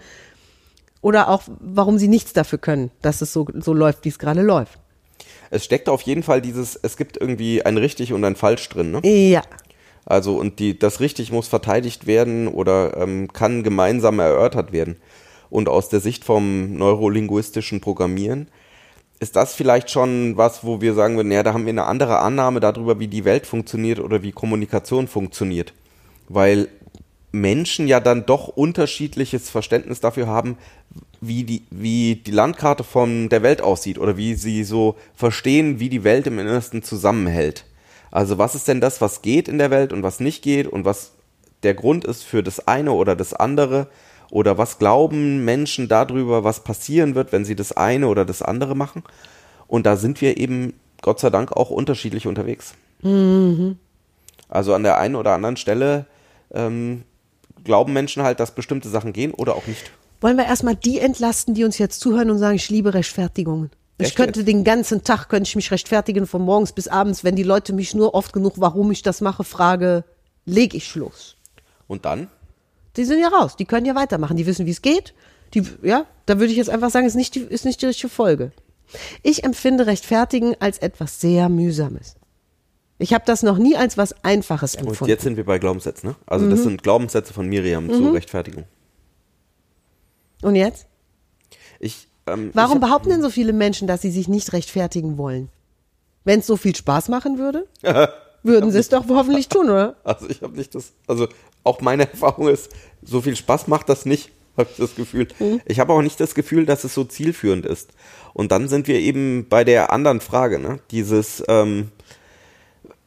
Oder 1.01 1.29
auch, 1.29 1.43
warum 1.59 1.97
sie 1.97 2.07
nichts 2.07 2.33
dafür 2.33 2.59
können, 2.59 2.91
dass 3.01 3.21
es 3.21 3.31
so, 3.31 3.47
so 3.59 3.73
läuft, 3.73 4.05
wie 4.05 4.09
es 4.09 4.19
gerade 4.19 4.41
läuft. 4.41 4.79
Es 5.49 5.65
steckt 5.65 5.89
auf 5.89 6.01
jeden 6.01 6.23
Fall 6.23 6.41
dieses, 6.41 6.75
es 6.75 6.97
gibt 6.97 7.17
irgendwie 7.17 7.65
ein 7.65 7.77
richtig 7.77 8.13
und 8.13 8.23
ein 8.23 8.35
falsch 8.35 8.67
drin, 8.69 8.91
ne? 8.91 9.01
Ja. 9.03 9.41
Also 10.05 10.37
und 10.37 10.59
die, 10.59 10.77
das 10.77 10.99
richtig 10.99 11.31
muss 11.31 11.47
verteidigt 11.47 12.07
werden 12.07 12.47
oder 12.47 12.97
ähm, 12.97 13.31
kann 13.31 13.63
gemeinsam 13.63 14.19
erörtert 14.19 14.71
werden. 14.71 14.97
Und 15.49 15.69
aus 15.69 15.89
der 15.89 15.99
Sicht 15.99 16.25
vom 16.25 16.75
neurolinguistischen 16.75 17.81
Programmieren 17.81 18.49
ist 19.19 19.35
das 19.35 19.53
vielleicht 19.53 19.89
schon 19.89 20.37
was, 20.37 20.63
wo 20.63 20.81
wir 20.81 20.93
sagen 20.93 21.17
würden, 21.17 21.31
ja, 21.31 21.43
da 21.43 21.53
haben 21.53 21.65
wir 21.65 21.71
eine 21.71 21.85
andere 21.85 22.19
Annahme 22.19 22.59
darüber, 22.59 22.99
wie 22.99 23.07
die 23.07 23.25
Welt 23.25 23.45
funktioniert 23.45 23.99
oder 23.99 24.21
wie 24.21 24.31
Kommunikation 24.31 25.07
funktioniert. 25.07 25.73
Weil 26.29 26.69
Menschen 27.31 27.87
ja 27.87 27.99
dann 27.99 28.25
doch 28.25 28.47
unterschiedliches 28.47 29.49
Verständnis 29.49 29.99
dafür 29.99 30.27
haben, 30.27 30.57
wie 31.21 31.43
die, 31.43 31.63
wie 31.69 32.15
die 32.15 32.31
Landkarte 32.31 32.83
von 32.83 33.29
der 33.29 33.43
Welt 33.43 33.61
aussieht 33.61 33.99
oder 33.99 34.17
wie 34.17 34.35
sie 34.35 34.63
so 34.63 34.95
verstehen, 35.13 35.79
wie 35.79 35.89
die 35.89 36.03
Welt 36.03 36.27
im 36.27 36.39
Innersten 36.39 36.81
zusammenhält. 36.81 37.65
Also 38.11 38.37
was 38.37 38.55
ist 38.55 38.67
denn 38.67 38.81
das, 38.81 39.01
was 39.01 39.21
geht 39.21 39.47
in 39.47 39.57
der 39.57 39.69
Welt 39.69 39.93
und 39.93 40.01
was 40.01 40.19
nicht 40.19 40.41
geht 40.41 40.67
und 40.67 40.85
was 40.85 41.11
der 41.63 41.73
Grund 41.73 42.05
ist 42.05 42.23
für 42.23 42.41
das 42.41 42.67
eine 42.67 42.93
oder 42.93 43.15
das 43.15 43.33
andere 43.33 43.87
oder 44.31 44.57
was 44.57 44.79
glauben 44.79 45.43
Menschen 45.43 45.87
darüber, 45.87 46.43
was 46.43 46.63
passieren 46.63 47.15
wird, 47.15 47.31
wenn 47.31 47.45
sie 47.45 47.55
das 47.55 47.73
eine 47.73 48.07
oder 48.07 48.25
das 48.25 48.41
andere 48.41 48.75
machen. 48.75 49.03
Und 49.67 49.85
da 49.85 49.97
sind 49.97 50.21
wir 50.21 50.37
eben 50.37 50.73
Gott 51.01 51.19
sei 51.19 51.29
Dank 51.29 51.51
auch 51.51 51.69
unterschiedlich 51.69 52.27
unterwegs. 52.27 52.73
Also 54.47 54.73
an 54.73 54.83
der 54.83 54.97
einen 54.97 55.15
oder 55.15 55.33
anderen 55.33 55.57
Stelle 55.57 56.05
ähm, 56.51 57.03
glauben 57.63 57.93
Menschen 57.93 58.23
halt, 58.23 58.39
dass 58.39 58.55
bestimmte 58.55 58.89
Sachen 58.89 59.13
gehen 59.13 59.33
oder 59.33 59.55
auch 59.55 59.67
nicht. 59.67 59.91
Wollen 60.21 60.37
wir 60.37 60.45
erstmal 60.45 60.75
die 60.75 60.99
entlasten, 60.99 61.53
die 61.53 61.63
uns 61.63 61.77
jetzt 61.77 61.99
zuhören 62.01 62.29
und 62.29 62.39
sagen, 62.39 62.55
ich 62.55 62.69
liebe 62.69 62.93
Rechtfertigungen. 62.93 63.71
Ich 64.01 64.15
könnte 64.15 64.45
den 64.45 64.63
ganzen 64.63 65.03
Tag, 65.03 65.27
könnte 65.27 65.47
ich 65.47 65.55
mich 65.55 65.71
rechtfertigen 65.71 66.25
von 66.25 66.41
morgens 66.41 66.71
bis 66.71 66.87
abends, 66.87 67.23
wenn 67.23 67.35
die 67.35 67.43
Leute 67.43 67.73
mich 67.73 67.93
nur 67.93 68.15
oft 68.15 68.31
genug, 68.31 68.53
warum 68.55 68.91
ich 68.91 69.01
das 69.01 69.19
mache, 69.19 69.43
frage, 69.43 70.05
leg 70.45 70.73
ich 70.73 70.85
Schluss. 70.85 71.35
Und 71.87 72.05
dann? 72.05 72.29
Die 72.95 73.03
sind 73.03 73.19
ja 73.19 73.27
raus, 73.27 73.55
die 73.57 73.65
können 73.65 73.85
ja 73.85 73.95
weitermachen, 73.95 74.37
die 74.37 74.45
wissen, 74.45 74.65
wie 74.65 74.71
es 74.71 74.81
geht. 74.81 75.13
Die, 75.53 75.63
ja, 75.81 76.05
da 76.25 76.39
würde 76.39 76.51
ich 76.51 76.57
jetzt 76.57 76.69
einfach 76.69 76.91
sagen, 76.91 77.07
ist 77.07 77.15
nicht 77.15 77.35
die, 77.35 77.41
ist 77.41 77.65
nicht 77.65 77.81
die 77.81 77.87
richtige 77.87 78.09
Folge. 78.09 78.51
Ich 79.21 79.43
empfinde 79.43 79.85
Rechtfertigen 79.85 80.55
als 80.59 80.77
etwas 80.77 81.19
sehr 81.19 81.49
Mühsames. 81.49 82.15
Ich 83.01 83.13
habe 83.13 83.23
das 83.25 83.43
noch 83.43 83.57
nie 83.57 83.77
als 83.77 83.97
was 83.97 84.13
Einfaches 84.23 84.75
Und 84.75 84.87
empfunden. 84.87 85.09
jetzt 85.09 85.23
sind 85.23 85.37
wir 85.37 85.45
bei 85.45 85.57
Glaubenssätzen, 85.57 86.09
ne? 86.09 86.15
Also 86.27 86.49
das 86.49 86.63
sind 86.63 86.83
Glaubenssätze 86.83 87.33
von 87.33 87.47
Miriam 87.47 87.89
zur 87.89 88.13
Rechtfertigung. 88.13 88.65
Und 90.41 90.55
jetzt? 90.55 90.85
Ich, 91.79 92.07
ähm, 92.27 92.51
Warum 92.53 92.77
ich, 92.77 92.83
behaupten 92.83 93.09
denn 93.09 93.21
so 93.21 93.29
viele 93.29 93.53
Menschen, 93.53 93.87
dass 93.87 94.01
sie 94.01 94.11
sich 94.11 94.27
nicht 94.27 94.51
rechtfertigen 94.51 95.17
wollen? 95.17 95.49
Wenn 96.25 96.41
es 96.41 96.47
so 96.47 96.57
viel 96.57 96.75
Spaß 96.75 97.07
machen 97.07 97.37
würde, 97.39 97.67
würden 98.43 98.71
sie 98.71 98.79
es 98.79 98.89
doch 98.89 99.07
hoffentlich 99.07 99.47
tun, 99.47 99.69
oder? 99.69 99.95
Also 100.03 100.29
ich 100.29 100.41
habe 100.41 100.57
nicht 100.57 100.75
das, 100.75 100.91
also 101.07 101.27
auch 101.63 101.79
meine 101.79 102.03
Erfahrung 102.11 102.49
ist, 102.49 102.69
so 103.01 103.21
viel 103.21 103.37
Spaß 103.37 103.67
macht 103.67 103.87
das 103.87 104.05
nicht, 104.05 104.29
habe 104.57 104.67
ich 104.71 104.77
das 104.77 104.95
Gefühl. 104.95 105.29
Ich 105.65 105.79
habe 105.79 105.93
auch 105.93 106.01
nicht 106.01 106.19
das 106.19 106.35
Gefühl, 106.35 106.65
dass 106.65 106.83
es 106.83 106.93
so 106.93 107.05
zielführend 107.05 107.65
ist. 107.65 107.91
Und 108.33 108.51
dann 108.51 108.67
sind 108.67 108.87
wir 108.87 108.99
eben 108.99 109.47
bei 109.47 109.63
der 109.63 109.93
anderen 109.93 110.19
Frage, 110.19 110.59
ne? 110.59 110.79
Dieses, 110.91 111.41
ähm, 111.47 111.91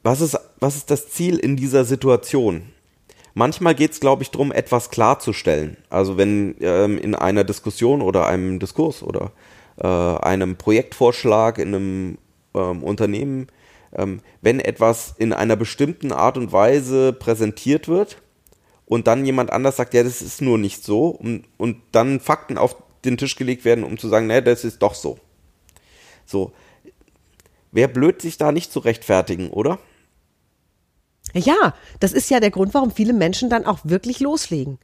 was 0.02 0.20
ist, 0.20 0.38
was 0.58 0.76
ist 0.76 0.90
das 0.90 1.08
Ziel 1.10 1.38
in 1.38 1.56
dieser 1.56 1.84
Situation? 1.84 2.72
Manchmal 3.34 3.74
geht 3.74 3.92
es, 3.92 4.00
glaube 4.00 4.22
ich, 4.22 4.30
darum, 4.30 4.52
etwas 4.52 4.90
klarzustellen. 4.90 5.76
Also 5.88 6.18
wenn 6.18 6.56
ähm, 6.60 6.98
in 6.98 7.14
einer 7.14 7.44
Diskussion 7.44 8.02
oder 8.02 8.26
einem 8.26 8.58
Diskurs 8.58 9.02
oder 9.02 9.32
äh, 9.78 9.86
einem 9.86 10.56
Projektvorschlag 10.56 11.58
in 11.58 11.68
einem 11.68 12.18
ähm, 12.54 12.82
Unternehmen, 12.82 13.46
ähm, 13.94 14.20
wenn 14.42 14.60
etwas 14.60 15.14
in 15.16 15.32
einer 15.32 15.56
bestimmten 15.56 16.12
Art 16.12 16.36
und 16.36 16.52
Weise 16.52 17.12
präsentiert 17.12 17.88
wird 17.88 18.20
und 18.86 19.06
dann 19.06 19.24
jemand 19.24 19.50
anders 19.50 19.76
sagt, 19.76 19.94
ja, 19.94 20.02
das 20.02 20.20
ist 20.20 20.42
nur 20.42 20.58
nicht 20.58 20.84
so 20.84 21.08
und, 21.08 21.44
und 21.56 21.78
dann 21.92 22.20
Fakten 22.20 22.58
auf 22.58 22.76
den 23.04 23.16
Tisch 23.16 23.36
gelegt 23.36 23.64
werden, 23.64 23.84
um 23.84 23.98
zu 23.98 24.08
sagen, 24.08 24.26
ne, 24.26 24.42
das 24.42 24.64
ist 24.64 24.82
doch 24.82 24.94
so. 24.94 25.18
So. 26.26 26.52
Wäre 27.70 27.88
blöd, 27.88 28.20
sich 28.20 28.36
da 28.36 28.52
nicht 28.52 28.70
zu 28.70 28.80
rechtfertigen, 28.80 29.48
oder? 29.50 29.78
Ja, 31.34 31.74
das 32.00 32.12
ist 32.12 32.30
ja 32.30 32.40
der 32.40 32.50
Grund, 32.50 32.74
warum 32.74 32.90
viele 32.90 33.12
Menschen 33.12 33.50
dann 33.50 33.66
auch 33.66 33.80
wirklich 33.84 34.20
loslegen. 34.20 34.78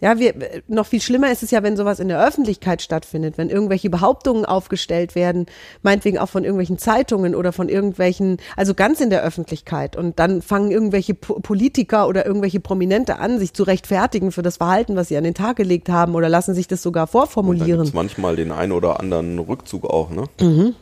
Ja, 0.00 0.18
wir, 0.18 0.34
noch 0.66 0.86
viel 0.86 1.00
schlimmer 1.00 1.30
ist 1.30 1.42
es 1.44 1.52
ja, 1.52 1.62
wenn 1.62 1.76
sowas 1.76 2.00
in 2.00 2.08
der 2.08 2.22
Öffentlichkeit 2.22 2.82
stattfindet, 2.82 3.38
wenn 3.38 3.48
irgendwelche 3.48 3.90
Behauptungen 3.90 4.44
aufgestellt 4.44 5.14
werden, 5.14 5.46
meinetwegen 5.82 6.18
auch 6.18 6.28
von 6.28 6.42
irgendwelchen 6.42 6.78
Zeitungen 6.78 7.34
oder 7.34 7.52
von 7.52 7.68
irgendwelchen, 7.68 8.38
also 8.56 8.74
ganz 8.74 9.00
in 9.00 9.10
der 9.10 9.22
Öffentlichkeit. 9.22 9.96
Und 9.96 10.18
dann 10.18 10.42
fangen 10.42 10.72
irgendwelche 10.72 11.14
po 11.14 11.34
Politiker 11.34 12.08
oder 12.08 12.26
irgendwelche 12.26 12.58
Prominente 12.58 13.18
an, 13.18 13.38
sich 13.38 13.54
zu 13.54 13.62
rechtfertigen 13.62 14.32
für 14.32 14.42
das 14.42 14.56
Verhalten, 14.56 14.96
was 14.96 15.08
sie 15.08 15.16
an 15.16 15.24
den 15.24 15.34
Tag 15.34 15.56
gelegt 15.56 15.88
haben 15.88 16.16
oder 16.16 16.28
lassen 16.28 16.54
sich 16.54 16.66
das 16.66 16.82
sogar 16.82 17.06
vorformulieren. 17.06 17.80
Und 17.80 17.94
manchmal 17.94 18.34
den 18.34 18.50
einen 18.50 18.72
oder 18.72 18.98
anderen 18.98 19.38
Rückzug 19.38 19.84
auch, 19.84 20.10
ne? 20.10 20.24
Mhm. 20.40 20.74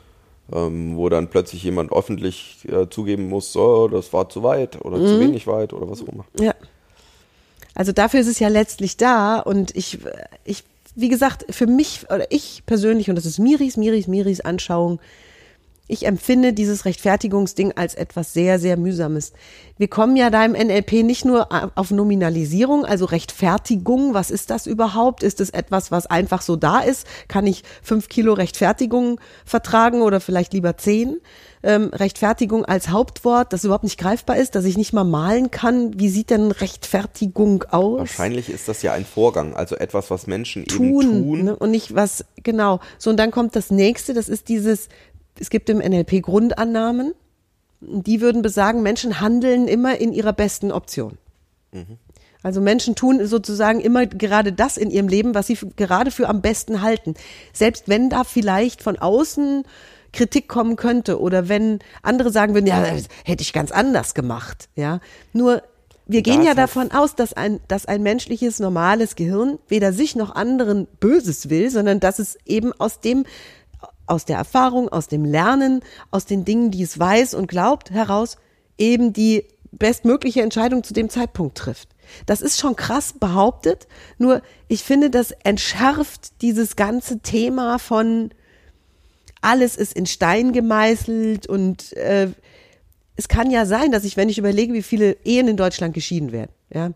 Ähm, 0.54 0.96
wo 0.96 1.08
dann 1.08 1.28
plötzlich 1.28 1.62
jemand 1.62 1.92
öffentlich 1.92 2.66
äh, 2.68 2.88
zugeben 2.90 3.28
muss, 3.28 3.52
so, 3.52 3.88
das 3.88 4.12
war 4.12 4.28
zu 4.28 4.42
weit 4.42 4.84
oder 4.84 4.98
mhm. 4.98 5.06
zu 5.06 5.20
wenig 5.20 5.46
weit 5.46 5.72
oder 5.72 5.88
was 5.88 6.02
auch 6.02 6.08
immer. 6.08 6.26
Ja. 6.38 6.54
Also 7.74 7.92
dafür 7.92 8.20
ist 8.20 8.26
es 8.26 8.38
ja 8.38 8.48
letztlich 8.48 8.98
da 8.98 9.38
und 9.38 9.74
ich, 9.74 10.00
ich, 10.44 10.64
wie 10.94 11.08
gesagt, 11.08 11.46
für 11.54 11.66
mich 11.66 12.04
oder 12.10 12.30
ich 12.30 12.64
persönlich, 12.66 13.08
und 13.08 13.16
das 13.16 13.24
ist 13.24 13.38
Miris, 13.38 13.78
Miris, 13.78 14.08
Miris 14.08 14.42
Anschauung, 14.42 15.00
ich 15.88 16.06
empfinde 16.06 16.52
dieses 16.52 16.84
Rechtfertigungsding 16.84 17.72
als 17.72 17.94
etwas 17.94 18.32
sehr, 18.32 18.58
sehr 18.58 18.76
mühsames. 18.76 19.32
Wir 19.78 19.88
kommen 19.88 20.16
ja 20.16 20.30
da 20.30 20.44
im 20.44 20.52
NLP 20.52 21.02
nicht 21.02 21.24
nur 21.24 21.48
auf 21.76 21.90
Nominalisierung, 21.90 22.84
also 22.84 23.04
Rechtfertigung. 23.04 24.14
Was 24.14 24.30
ist 24.30 24.50
das 24.50 24.66
überhaupt? 24.66 25.22
Ist 25.22 25.40
es 25.40 25.50
etwas, 25.50 25.90
was 25.90 26.06
einfach 26.06 26.42
so 26.42 26.56
da 26.56 26.80
ist? 26.80 27.06
Kann 27.28 27.46
ich 27.46 27.64
fünf 27.82 28.08
Kilo 28.08 28.32
Rechtfertigung 28.32 29.20
vertragen 29.44 30.02
oder 30.02 30.20
vielleicht 30.20 30.52
lieber 30.52 30.76
zehn? 30.76 31.20
ähm, 31.62 31.90
Rechtfertigung 31.92 32.64
als 32.64 32.88
Hauptwort, 32.88 33.52
das 33.52 33.64
überhaupt 33.64 33.84
nicht 33.84 33.98
greifbar 33.98 34.36
ist, 34.36 34.54
dass 34.54 34.64
ich 34.64 34.76
nicht 34.76 34.92
mal 34.92 35.04
malen 35.04 35.50
kann. 35.50 35.98
Wie 35.98 36.08
sieht 36.08 36.30
denn 36.30 36.50
Rechtfertigung 36.50 37.64
aus? 37.70 38.00
Wahrscheinlich 38.00 38.50
ist 38.50 38.68
das 38.68 38.82
ja 38.82 38.92
ein 38.92 39.04
Vorgang, 39.04 39.54
also 39.54 39.76
etwas, 39.76 40.10
was 40.10 40.26
Menschen 40.26 40.66
tun, 40.66 40.86
eben 40.86 41.24
tun. 41.24 41.44
Ne? 41.44 41.56
Und 41.56 41.70
nicht 41.70 41.94
was, 41.94 42.24
genau. 42.42 42.80
So, 42.98 43.10
und 43.10 43.16
dann 43.16 43.30
kommt 43.30 43.54
das 43.54 43.70
nächste, 43.70 44.14
das 44.14 44.28
ist 44.28 44.48
dieses, 44.48 44.88
es 45.38 45.50
gibt 45.50 45.70
im 45.70 45.78
NLP 45.78 46.22
Grundannahmen. 46.22 47.14
Die 47.80 48.20
würden 48.20 48.42
besagen, 48.42 48.82
Menschen 48.82 49.20
handeln 49.20 49.66
immer 49.66 49.98
in 49.98 50.12
ihrer 50.12 50.32
besten 50.32 50.70
Option. 50.70 51.18
Mhm. 51.72 51.98
Also 52.42 52.60
Menschen 52.60 52.94
tun 52.94 53.24
sozusagen 53.26 53.80
immer 53.80 54.06
gerade 54.06 54.52
das 54.52 54.76
in 54.76 54.90
ihrem 54.90 55.08
Leben, 55.08 55.34
was 55.34 55.46
sie 55.46 55.58
gerade 55.76 56.10
für 56.10 56.28
am 56.28 56.42
besten 56.42 56.82
halten. 56.82 57.14
Selbst 57.52 57.88
wenn 57.88 58.10
da 58.10 58.24
vielleicht 58.24 58.82
von 58.82 58.98
außen 58.98 59.64
Kritik 60.12 60.48
kommen 60.48 60.76
könnte 60.76 61.20
oder 61.20 61.48
wenn 61.48 61.78
andere 62.02 62.30
sagen 62.30 62.54
würden, 62.54 62.66
ja, 62.66 62.84
hätte 63.24 63.42
ich 63.42 63.52
ganz 63.52 63.70
anders 63.70 64.14
gemacht, 64.14 64.68
ja. 64.76 65.00
Nur 65.32 65.62
wir 66.06 66.22
gehen 66.22 66.42
ja 66.42 66.54
davon 66.54 66.90
aus, 66.90 67.14
dass 67.14 67.32
ein, 67.32 67.60
dass 67.68 67.86
ein 67.86 68.02
menschliches, 68.02 68.58
normales 68.58 69.14
Gehirn 69.14 69.58
weder 69.68 69.92
sich 69.92 70.16
noch 70.16 70.34
anderen 70.34 70.86
Böses 71.00 71.48
will, 71.48 71.70
sondern 71.70 72.00
dass 72.00 72.18
es 72.18 72.36
eben 72.44 72.72
aus 72.72 73.00
dem, 73.00 73.24
aus 74.12 74.26
der 74.26 74.36
Erfahrung, 74.36 74.90
aus 74.90 75.08
dem 75.08 75.24
Lernen, 75.24 75.80
aus 76.10 76.26
den 76.26 76.44
Dingen, 76.44 76.70
die 76.70 76.82
es 76.82 76.98
weiß 76.98 77.32
und 77.32 77.46
glaubt, 77.46 77.90
heraus 77.90 78.36
eben 78.76 79.14
die 79.14 79.44
bestmögliche 79.72 80.42
Entscheidung 80.42 80.84
zu 80.84 80.92
dem 80.92 81.08
Zeitpunkt 81.08 81.56
trifft. 81.56 81.88
Das 82.26 82.42
ist 82.42 82.60
schon 82.60 82.76
krass 82.76 83.14
behauptet, 83.18 83.88
nur 84.18 84.42
ich 84.68 84.82
finde, 84.82 85.08
das 85.08 85.30
entschärft 85.30 86.42
dieses 86.42 86.76
ganze 86.76 87.20
Thema 87.20 87.78
von 87.78 88.32
alles 89.40 89.76
ist 89.76 89.94
in 89.94 90.04
Stein 90.04 90.52
gemeißelt 90.52 91.46
und 91.46 91.94
äh, 91.94 92.28
es 93.16 93.28
kann 93.28 93.50
ja 93.50 93.64
sein, 93.64 93.92
dass 93.92 94.04
ich, 94.04 94.18
wenn 94.18 94.28
ich 94.28 94.38
überlege, 94.38 94.74
wie 94.74 94.82
viele 94.82 95.16
Ehen 95.24 95.48
in 95.48 95.56
Deutschland 95.56 95.94
geschieden 95.94 96.32
werden, 96.32 96.52
ja, 96.72 96.90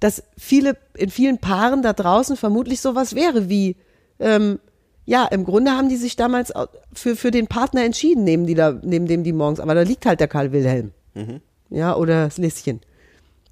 dass 0.00 0.24
viele, 0.36 0.76
in 0.94 1.10
vielen 1.10 1.38
Paaren 1.38 1.82
da 1.82 1.92
draußen 1.92 2.36
vermutlich 2.36 2.80
sowas 2.80 3.14
wäre 3.14 3.48
wie, 3.48 3.76
ähm, 4.18 4.58
ja, 5.06 5.24
im 5.24 5.44
Grunde 5.44 5.70
haben 5.70 5.88
die 5.88 5.96
sich 5.96 6.16
damals 6.16 6.52
für, 6.92 7.16
für 7.16 7.30
den 7.30 7.46
Partner 7.46 7.84
entschieden, 7.84 8.24
neben, 8.24 8.46
die 8.46 8.54
da, 8.54 8.78
neben 8.82 9.06
dem 9.06 9.24
die 9.24 9.32
morgens, 9.32 9.60
aber 9.60 9.74
da 9.74 9.82
liegt 9.82 10.04
halt 10.04 10.20
der 10.20 10.28
Karl 10.28 10.52
Wilhelm. 10.52 10.92
Mhm. 11.14 11.40
Ja, 11.70 11.96
oder 11.96 12.26
das 12.26 12.38
Lieschen. 12.38 12.80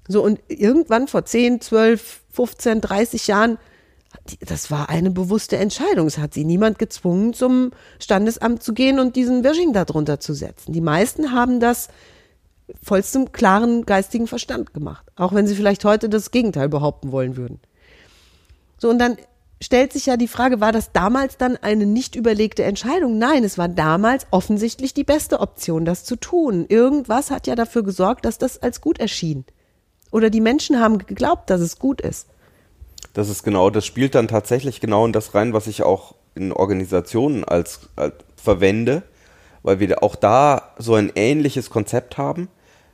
So, 0.07 0.23
und 0.23 0.39
irgendwann 0.47 1.07
vor 1.07 1.25
10, 1.25 1.61
12, 1.61 2.21
15, 2.31 2.81
30 2.81 3.27
Jahren 3.27 3.57
das 4.39 4.71
war 4.71 4.89
eine 4.89 5.11
bewusste 5.11 5.57
Entscheidung. 5.57 6.07
Es 6.07 6.17
hat 6.17 6.33
sie 6.33 6.45
niemand 6.45 6.79
gezwungen, 6.79 7.33
zum 7.33 7.71
Standesamt 7.99 8.63
zu 8.63 8.73
gehen 8.73 8.99
und 8.99 9.15
diesen 9.15 9.43
Virgin 9.43 9.73
darunter 9.73 10.19
zu 10.19 10.33
setzen. 10.33 10.73
Die 10.73 10.81
meisten 10.81 11.31
haben 11.31 11.59
das 11.59 11.89
vollstem 12.81 13.31
klaren 13.31 13.85
geistigen 13.85 14.27
Verstand 14.27 14.73
gemacht. 14.73 15.05
Auch 15.15 15.33
wenn 15.33 15.47
sie 15.47 15.55
vielleicht 15.55 15.85
heute 15.85 16.09
das 16.09 16.31
Gegenteil 16.31 16.69
behaupten 16.69 17.11
wollen 17.11 17.37
würden. 17.37 17.59
So, 18.77 18.89
und 18.89 18.99
dann 18.99 19.17
stellt 19.61 19.93
sich 19.93 20.05
ja 20.05 20.17
die 20.17 20.27
Frage, 20.27 20.61
war 20.61 20.71
das 20.71 20.91
damals 20.91 21.37
dann 21.37 21.57
eine 21.57 21.85
nicht 21.85 22.15
überlegte 22.15 22.63
Entscheidung? 22.63 23.17
Nein, 23.17 23.43
es 23.43 23.57
war 23.57 23.67
damals 23.67 24.27
offensichtlich 24.31 24.93
die 24.93 25.03
beste 25.03 25.39
Option, 25.39 25.85
das 25.85 26.03
zu 26.03 26.15
tun. 26.15 26.65
Irgendwas 26.67 27.31
hat 27.31 27.47
ja 27.47 27.55
dafür 27.55 27.83
gesorgt, 27.83 28.25
dass 28.25 28.37
das 28.37 28.61
als 28.61 28.81
gut 28.81 28.99
erschien. 28.99 29.45
Oder 30.11 30.29
die 30.29 30.41
Menschen 30.41 30.79
haben 30.79 30.99
geglaubt, 30.99 31.49
dass 31.49 31.61
es 31.61 31.79
gut 31.79 32.01
ist. 32.01 32.27
Das 33.13 33.29
ist 33.29 33.43
genau, 33.43 33.69
das 33.69 33.85
spielt 33.85 34.15
dann 34.15 34.27
tatsächlich 34.27 34.81
genau 34.81 35.05
in 35.05 35.13
das 35.13 35.35
rein, 35.35 35.53
was 35.53 35.67
ich 35.67 35.83
auch 35.83 36.15
in 36.35 36.51
Organisationen 36.51 37.43
als, 37.45 37.89
als 37.95 38.15
verwende, 38.35 39.03
weil 39.63 39.79
wir 39.79 40.03
auch 40.03 40.15
da 40.15 40.73
so 40.77 40.95
ein 40.95 41.11
ähnliches 41.15 41.69
Konzept 41.69 42.17
haben, 42.17 42.49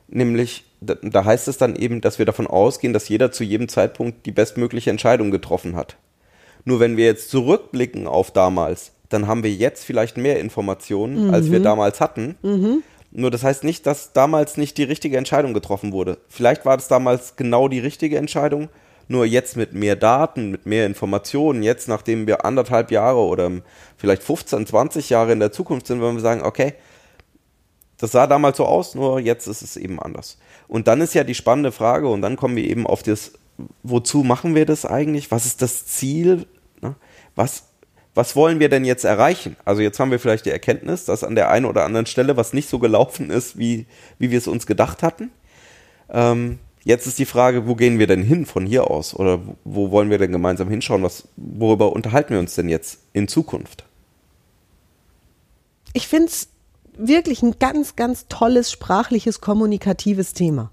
nämlich 0.08 0.64
da, 0.80 0.94
da 1.02 1.24
heißt 1.24 1.48
es 1.48 1.58
dann 1.58 1.76
eben, 1.76 2.00
dass 2.00 2.18
wir 2.18 2.26
davon 2.26 2.46
ausgehen, 2.46 2.92
dass 2.92 3.08
jeder 3.08 3.32
zu 3.32 3.44
jedem 3.44 3.68
Zeitpunkt 3.68 4.26
die 4.26 4.32
bestmögliche 4.32 4.90
Entscheidung 4.90 5.30
getroffen 5.30 5.76
hat. 5.76 5.96
Nur 6.64 6.80
wenn 6.80 6.96
wir 6.96 7.04
jetzt 7.04 7.30
zurückblicken 7.30 8.06
auf 8.06 8.30
damals, 8.30 8.92
dann 9.08 9.26
haben 9.26 9.42
wir 9.42 9.52
jetzt 9.52 9.84
vielleicht 9.84 10.16
mehr 10.16 10.40
Informationen, 10.40 11.26
mhm. 11.26 11.34
als 11.34 11.50
wir 11.50 11.58
mhm. 11.58 11.64
damals 11.64 12.00
hatten. 12.00 12.36
Mhm. 12.42 12.82
Nur 13.10 13.30
das 13.30 13.44
heißt 13.44 13.64
nicht, 13.64 13.86
dass 13.86 14.12
damals 14.12 14.56
nicht 14.56 14.78
die 14.78 14.84
richtige 14.84 15.18
Entscheidung 15.18 15.52
getroffen 15.52 15.92
wurde. 15.92 16.18
Vielleicht 16.28 16.64
war 16.64 16.76
das 16.76 16.88
damals 16.88 17.36
genau 17.36 17.68
die 17.68 17.80
richtige 17.80 18.16
Entscheidung, 18.16 18.70
nur 19.08 19.26
jetzt 19.26 19.56
mit 19.56 19.74
mehr 19.74 19.96
Daten, 19.96 20.50
mit 20.50 20.64
mehr 20.64 20.86
Informationen, 20.86 21.62
jetzt 21.62 21.88
nachdem 21.88 22.26
wir 22.26 22.44
anderthalb 22.46 22.90
Jahre 22.90 23.18
oder 23.18 23.50
vielleicht 23.98 24.22
15, 24.22 24.66
20 24.66 25.10
Jahre 25.10 25.32
in 25.32 25.40
der 25.40 25.52
Zukunft 25.52 25.86
sind, 25.86 26.00
wenn 26.00 26.14
wir 26.14 26.20
sagen, 26.20 26.42
okay, 26.42 26.74
das 27.98 28.12
sah 28.12 28.26
damals 28.26 28.56
so 28.56 28.64
aus, 28.64 28.94
nur 28.94 29.20
jetzt 29.20 29.46
ist 29.46 29.62
es 29.62 29.76
eben 29.76 30.00
anders. 30.00 30.38
Und 30.66 30.88
dann 30.88 31.00
ist 31.00 31.14
ja 31.14 31.22
die 31.22 31.34
spannende 31.34 31.70
Frage, 31.70 32.08
und 32.08 32.22
dann 32.22 32.36
kommen 32.36 32.56
wir 32.56 32.64
eben 32.64 32.86
auf 32.86 33.02
das, 33.02 33.32
wozu 33.82 34.22
machen 34.22 34.54
wir 34.54 34.66
das 34.66 34.86
eigentlich? 34.86 35.30
Was 35.30 35.46
ist 35.46 35.62
das 35.62 35.86
Ziel? 35.86 36.46
Ne? 36.80 36.94
Was, 37.34 37.64
was 38.14 38.36
wollen 38.36 38.60
wir 38.60 38.68
denn 38.68 38.84
jetzt 38.84 39.04
erreichen? 39.04 39.56
Also 39.64 39.82
jetzt 39.82 39.98
haben 39.98 40.10
wir 40.10 40.18
vielleicht 40.18 40.46
die 40.46 40.50
Erkenntnis, 40.50 41.04
dass 41.04 41.24
an 41.24 41.34
der 41.34 41.50
einen 41.50 41.66
oder 41.66 41.84
anderen 41.84 42.06
Stelle 42.06 42.36
was 42.36 42.52
nicht 42.52 42.68
so 42.68 42.78
gelaufen 42.78 43.30
ist, 43.30 43.58
wie, 43.58 43.86
wie 44.18 44.30
wir 44.30 44.38
es 44.38 44.48
uns 44.48 44.66
gedacht 44.66 45.02
hatten. 45.02 45.30
Ähm, 46.10 46.58
Jetzt 46.84 47.06
ist 47.06 47.18
die 47.18 47.26
Frage, 47.26 47.66
wo 47.68 47.76
gehen 47.76 47.98
wir 47.98 48.08
denn 48.08 48.22
hin 48.22 48.44
von 48.44 48.66
hier 48.66 48.90
aus? 48.90 49.14
Oder 49.14 49.40
wo 49.64 49.90
wollen 49.90 50.10
wir 50.10 50.18
denn 50.18 50.32
gemeinsam 50.32 50.68
hinschauen? 50.68 51.02
Was, 51.02 51.28
worüber 51.36 51.92
unterhalten 51.92 52.30
wir 52.30 52.40
uns 52.40 52.56
denn 52.56 52.68
jetzt 52.68 52.98
in 53.12 53.28
Zukunft? 53.28 53.84
Ich 55.92 56.08
finde 56.08 56.26
es 56.26 56.48
wirklich 56.96 57.42
ein 57.42 57.58
ganz, 57.60 57.94
ganz 57.94 58.26
tolles 58.28 58.72
sprachliches, 58.72 59.40
kommunikatives 59.40 60.34
Thema. 60.34 60.72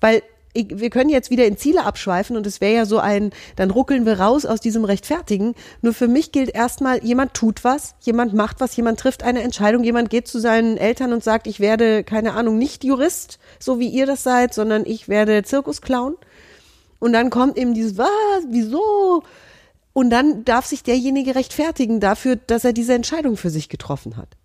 Weil 0.00 0.22
wir 0.54 0.90
können 0.90 1.10
jetzt 1.10 1.30
wieder 1.30 1.46
in 1.46 1.56
Ziele 1.56 1.84
abschweifen 1.84 2.36
und 2.36 2.46
es 2.46 2.60
wäre 2.60 2.74
ja 2.74 2.84
so 2.84 2.98
ein, 2.98 3.30
dann 3.56 3.70
ruckeln 3.70 4.04
wir 4.04 4.18
raus 4.18 4.46
aus 4.46 4.60
diesem 4.60 4.84
Rechtfertigen. 4.84 5.54
Nur 5.80 5.94
für 5.94 6.08
mich 6.08 6.32
gilt 6.32 6.50
erstmal, 6.54 7.04
jemand 7.04 7.34
tut 7.34 7.62
was, 7.62 7.94
jemand 8.00 8.34
macht 8.34 8.60
was, 8.60 8.74
jemand 8.76 8.98
trifft 8.98 9.22
eine 9.22 9.42
Entscheidung, 9.42 9.84
jemand 9.84 10.10
geht 10.10 10.26
zu 10.26 10.40
seinen 10.40 10.76
Eltern 10.76 11.12
und 11.12 11.22
sagt, 11.22 11.46
ich 11.46 11.60
werde, 11.60 12.02
keine 12.02 12.32
Ahnung, 12.32 12.58
nicht 12.58 12.82
Jurist, 12.82 13.38
so 13.60 13.78
wie 13.78 13.88
ihr 13.88 14.06
das 14.06 14.22
seid, 14.22 14.52
sondern 14.52 14.84
ich 14.86 15.08
werde 15.08 15.42
Zirkusclown. 15.44 16.16
Und 16.98 17.12
dann 17.12 17.30
kommt 17.30 17.56
eben 17.56 17.72
dieses, 17.72 17.96
was, 17.96 18.08
wieso? 18.48 19.22
Und 19.92 20.10
dann 20.10 20.44
darf 20.44 20.66
sich 20.66 20.82
derjenige 20.82 21.34
rechtfertigen 21.34 22.00
dafür, 22.00 22.36
dass 22.36 22.64
er 22.64 22.72
diese 22.72 22.94
Entscheidung 22.94 23.36
für 23.36 23.50
sich 23.50 23.68
getroffen 23.68 24.16
hat. 24.16 24.36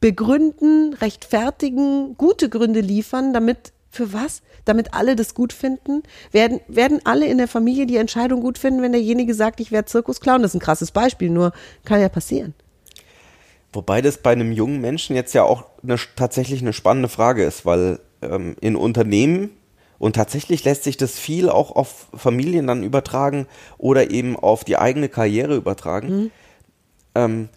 Begründen, 0.00 0.94
rechtfertigen, 0.94 2.16
gute 2.16 2.48
Gründe 2.48 2.80
liefern, 2.80 3.32
damit 3.32 3.72
für 3.90 4.12
was? 4.12 4.42
Damit 4.64 4.94
alle 4.94 5.16
das 5.16 5.34
gut 5.34 5.52
finden? 5.52 6.02
Werden, 6.32 6.60
werden 6.68 7.00
alle 7.04 7.26
in 7.26 7.38
der 7.38 7.48
Familie 7.48 7.86
die 7.86 7.96
Entscheidung 7.96 8.40
gut 8.40 8.58
finden, 8.58 8.82
wenn 8.82 8.92
derjenige 8.92 9.34
sagt, 9.34 9.60
ich 9.60 9.72
werde 9.72 9.86
Zirkusclown? 9.86 10.42
Das 10.42 10.52
ist 10.52 10.56
ein 10.56 10.64
krasses 10.64 10.90
Beispiel, 10.92 11.30
nur 11.30 11.52
kann 11.84 12.00
ja 12.00 12.08
passieren. 12.08 12.54
Wobei 13.72 14.02
das 14.02 14.18
bei 14.18 14.32
einem 14.32 14.52
jungen 14.52 14.80
Menschen 14.80 15.14
jetzt 15.16 15.32
ja 15.32 15.42
auch 15.44 15.64
eine, 15.82 15.96
tatsächlich 16.16 16.60
eine 16.60 16.72
spannende 16.72 17.08
Frage 17.08 17.44
ist, 17.44 17.66
weil 17.66 18.00
ähm, 18.22 18.56
in 18.60 18.76
Unternehmen 18.76 19.50
Und 20.00 20.16
tatsächlich 20.16 20.64
lässt 20.64 20.84
sich 20.84 20.96
das 20.96 21.18
viel 21.18 21.50
auch 21.50 21.76
auf 21.76 22.08
Familien 22.14 22.66
dann 22.66 22.82
übertragen 22.82 23.46
oder 23.76 24.10
eben 24.10 24.34
auf 24.34 24.64
die 24.64 24.78
eigene 24.78 25.10
Karriere 25.10 25.54
übertragen. 25.54 26.08
Mhm. 26.08 26.30
Ähm, 27.14 27.48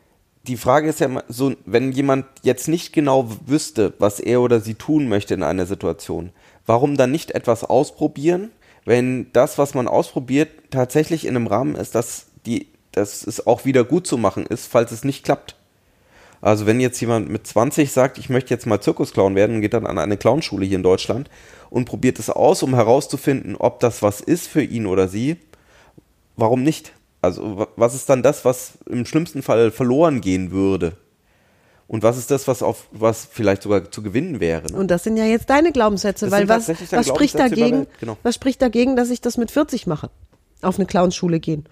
die 0.47 0.57
Frage 0.57 0.89
ist 0.89 0.99
ja 0.99 1.05
immer 1.05 1.23
so, 1.29 1.53
wenn 1.65 1.91
jemand 1.93 2.25
jetzt 2.41 2.67
nicht 2.67 2.91
genau 2.91 3.29
wüsste, 3.45 3.93
was 3.99 4.19
er 4.19 4.41
oder 4.41 4.59
sie 4.59 4.73
tun 4.73 5.07
möchte 5.07 5.33
in 5.33 5.43
einer 5.43 5.65
Situation, 5.65 6.31
warum 6.65 6.97
dann 6.97 7.11
nicht 7.11 7.31
etwas 7.31 7.63
ausprobieren, 7.63 8.51
wenn 8.85 9.31
das, 9.31 9.57
was 9.57 9.73
man 9.73 9.87
ausprobiert, 9.87 10.49
tatsächlich 10.69 11.25
in 11.25 11.35
einem 11.35 11.47
Rahmen 11.47 11.75
ist, 11.75 11.95
dass 11.95 12.27
die, 12.45 12.67
dass 12.91 13.25
es 13.25 13.47
auch 13.47 13.63
wieder 13.63 13.85
gut 13.85 14.05
zu 14.05 14.17
machen 14.17 14.45
ist, 14.45 14.67
falls 14.67 14.91
es 14.91 15.05
nicht 15.05 15.23
klappt. 15.23 15.55
Also 16.41 16.65
wenn 16.65 16.81
jetzt 16.81 16.99
jemand 16.99 17.29
mit 17.29 17.47
20 17.47 17.89
sagt, 17.93 18.17
ich 18.17 18.29
möchte 18.29 18.53
jetzt 18.53 18.65
mal 18.65 18.81
Zirkusclown 18.81 19.35
werden, 19.35 19.61
geht 19.61 19.73
dann 19.73 19.87
an 19.87 19.97
eine 19.97 20.17
Clownschule 20.17 20.65
hier 20.65 20.75
in 20.75 20.83
Deutschland 20.83 21.29
und 21.69 21.85
probiert 21.85 22.19
es 22.19 22.29
aus, 22.29 22.63
um 22.63 22.75
herauszufinden, 22.75 23.55
ob 23.55 23.79
das 23.79 24.01
was 24.01 24.19
ist 24.19 24.47
für 24.47 24.61
ihn 24.61 24.85
oder 24.85 25.07
sie, 25.07 25.37
warum 26.35 26.63
nicht? 26.63 26.91
Also 27.23 27.67
was 27.77 27.95
ist 27.95 28.09
dann 28.09 28.21
das, 28.21 28.43
was 28.43 28.73
im 28.85 29.05
schlimmsten 29.05 29.41
Fall 29.41 29.71
verloren 29.71 30.19
gehen 30.19 30.51
würde? 30.51 30.97
Und 31.87 32.03
was 32.03 32.17
ist 32.17 32.31
das, 32.31 32.49
was 32.49 32.61
auf 32.61 32.87
was 32.91 33.25
vielleicht 33.31 33.63
sogar 33.63 33.89
zu 33.89 34.03
gewinnen 34.03 34.41
wäre? 34.41 34.69
Ne? 34.69 34.77
Und 34.77 34.91
das 34.91 35.05
sind 35.05 35.15
ja 35.15 35.23
jetzt 35.23 35.49
deine 35.49 35.71
Glaubenssätze, 35.71 36.25
Das 36.25 36.33
weil 36.33 36.49
was, 36.49 36.67
was 36.91 37.07
spricht 37.07 37.39
dagegen? 37.39 37.87
genau. 38.01 38.17
Was 38.23 38.35
spricht 38.35 38.61
dagegen, 38.61 38.97
dass 38.97 39.09
ich 39.09 39.21
das 39.21 39.37
mit 39.37 39.51
40 39.51 39.87
mache? 39.87 40.09
Auf 40.61 40.77
eine 40.77 40.85
Clownsschule 40.85 41.39
gehen. 41.39 41.65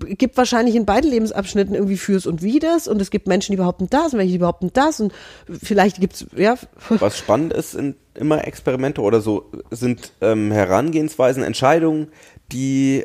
Gibt 0.00 0.36
wahrscheinlich 0.36 0.74
in 0.74 0.84
beiden 0.84 1.10
Lebensabschnitten 1.10 1.76
irgendwie 1.76 1.96
Fürs 1.96 2.26
und 2.26 2.42
Widers 2.42 2.88
und 2.88 3.00
es 3.00 3.10
gibt 3.10 3.28
Menschen, 3.28 3.52
die 3.52 3.56
behaupten 3.56 3.88
das 3.90 4.12
und 4.14 4.18
welche 4.18 4.32
die 4.32 4.38
behaupten 4.38 4.70
das 4.72 4.98
und 5.00 5.12
vielleicht 5.48 6.00
gibt's 6.00 6.26
ja 6.36 6.56
Was 6.88 7.18
spannend 7.18 7.52
ist, 7.52 7.72
sind 7.72 7.94
immer 8.14 8.44
Experimente 8.46 9.00
oder 9.00 9.20
so, 9.20 9.50
sind 9.70 10.12
ähm, 10.20 10.50
Herangehensweisen, 10.50 11.44
Entscheidungen, 11.44 12.08
die, 12.50 13.04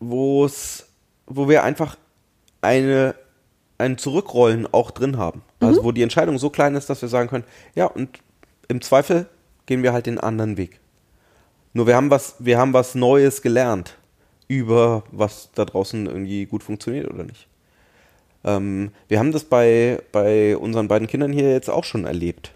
wo 0.00 0.44
es, 0.44 0.88
wo 1.26 1.48
wir 1.48 1.62
einfach 1.64 1.96
eine, 2.60 3.14
ein 3.78 3.98
Zurückrollen 3.98 4.66
auch 4.72 4.90
drin 4.90 5.16
haben. 5.16 5.42
Also 5.60 5.84
wo 5.84 5.92
die 5.92 6.02
Entscheidung 6.02 6.38
so 6.38 6.50
klein 6.50 6.74
ist, 6.74 6.90
dass 6.90 7.02
wir 7.02 7.08
sagen 7.08 7.28
können, 7.28 7.44
ja, 7.74 7.86
und 7.86 8.18
im 8.68 8.80
Zweifel 8.80 9.26
gehen 9.66 9.82
wir 9.82 9.92
halt 9.92 10.06
den 10.06 10.18
anderen 10.18 10.56
Weg. 10.56 10.80
Nur 11.72 11.86
wir 11.86 11.96
haben 11.96 12.10
was, 12.10 12.36
wir 12.38 12.58
haben 12.58 12.72
was 12.72 12.94
Neues 12.94 13.42
gelernt 13.42 13.96
über 14.48 15.04
was 15.10 15.50
da 15.54 15.64
draußen 15.64 16.06
irgendwie 16.06 16.44
gut 16.46 16.62
funktioniert 16.62 17.08
oder 17.10 17.24
nicht. 17.24 17.46
Ähm, 18.44 18.90
wir 19.08 19.18
haben 19.18 19.32
das 19.32 19.44
bei, 19.44 20.02
bei 20.12 20.56
unseren 20.56 20.88
beiden 20.88 21.08
Kindern 21.08 21.32
hier 21.32 21.52
jetzt 21.52 21.70
auch 21.70 21.84
schon 21.84 22.04
erlebt, 22.04 22.52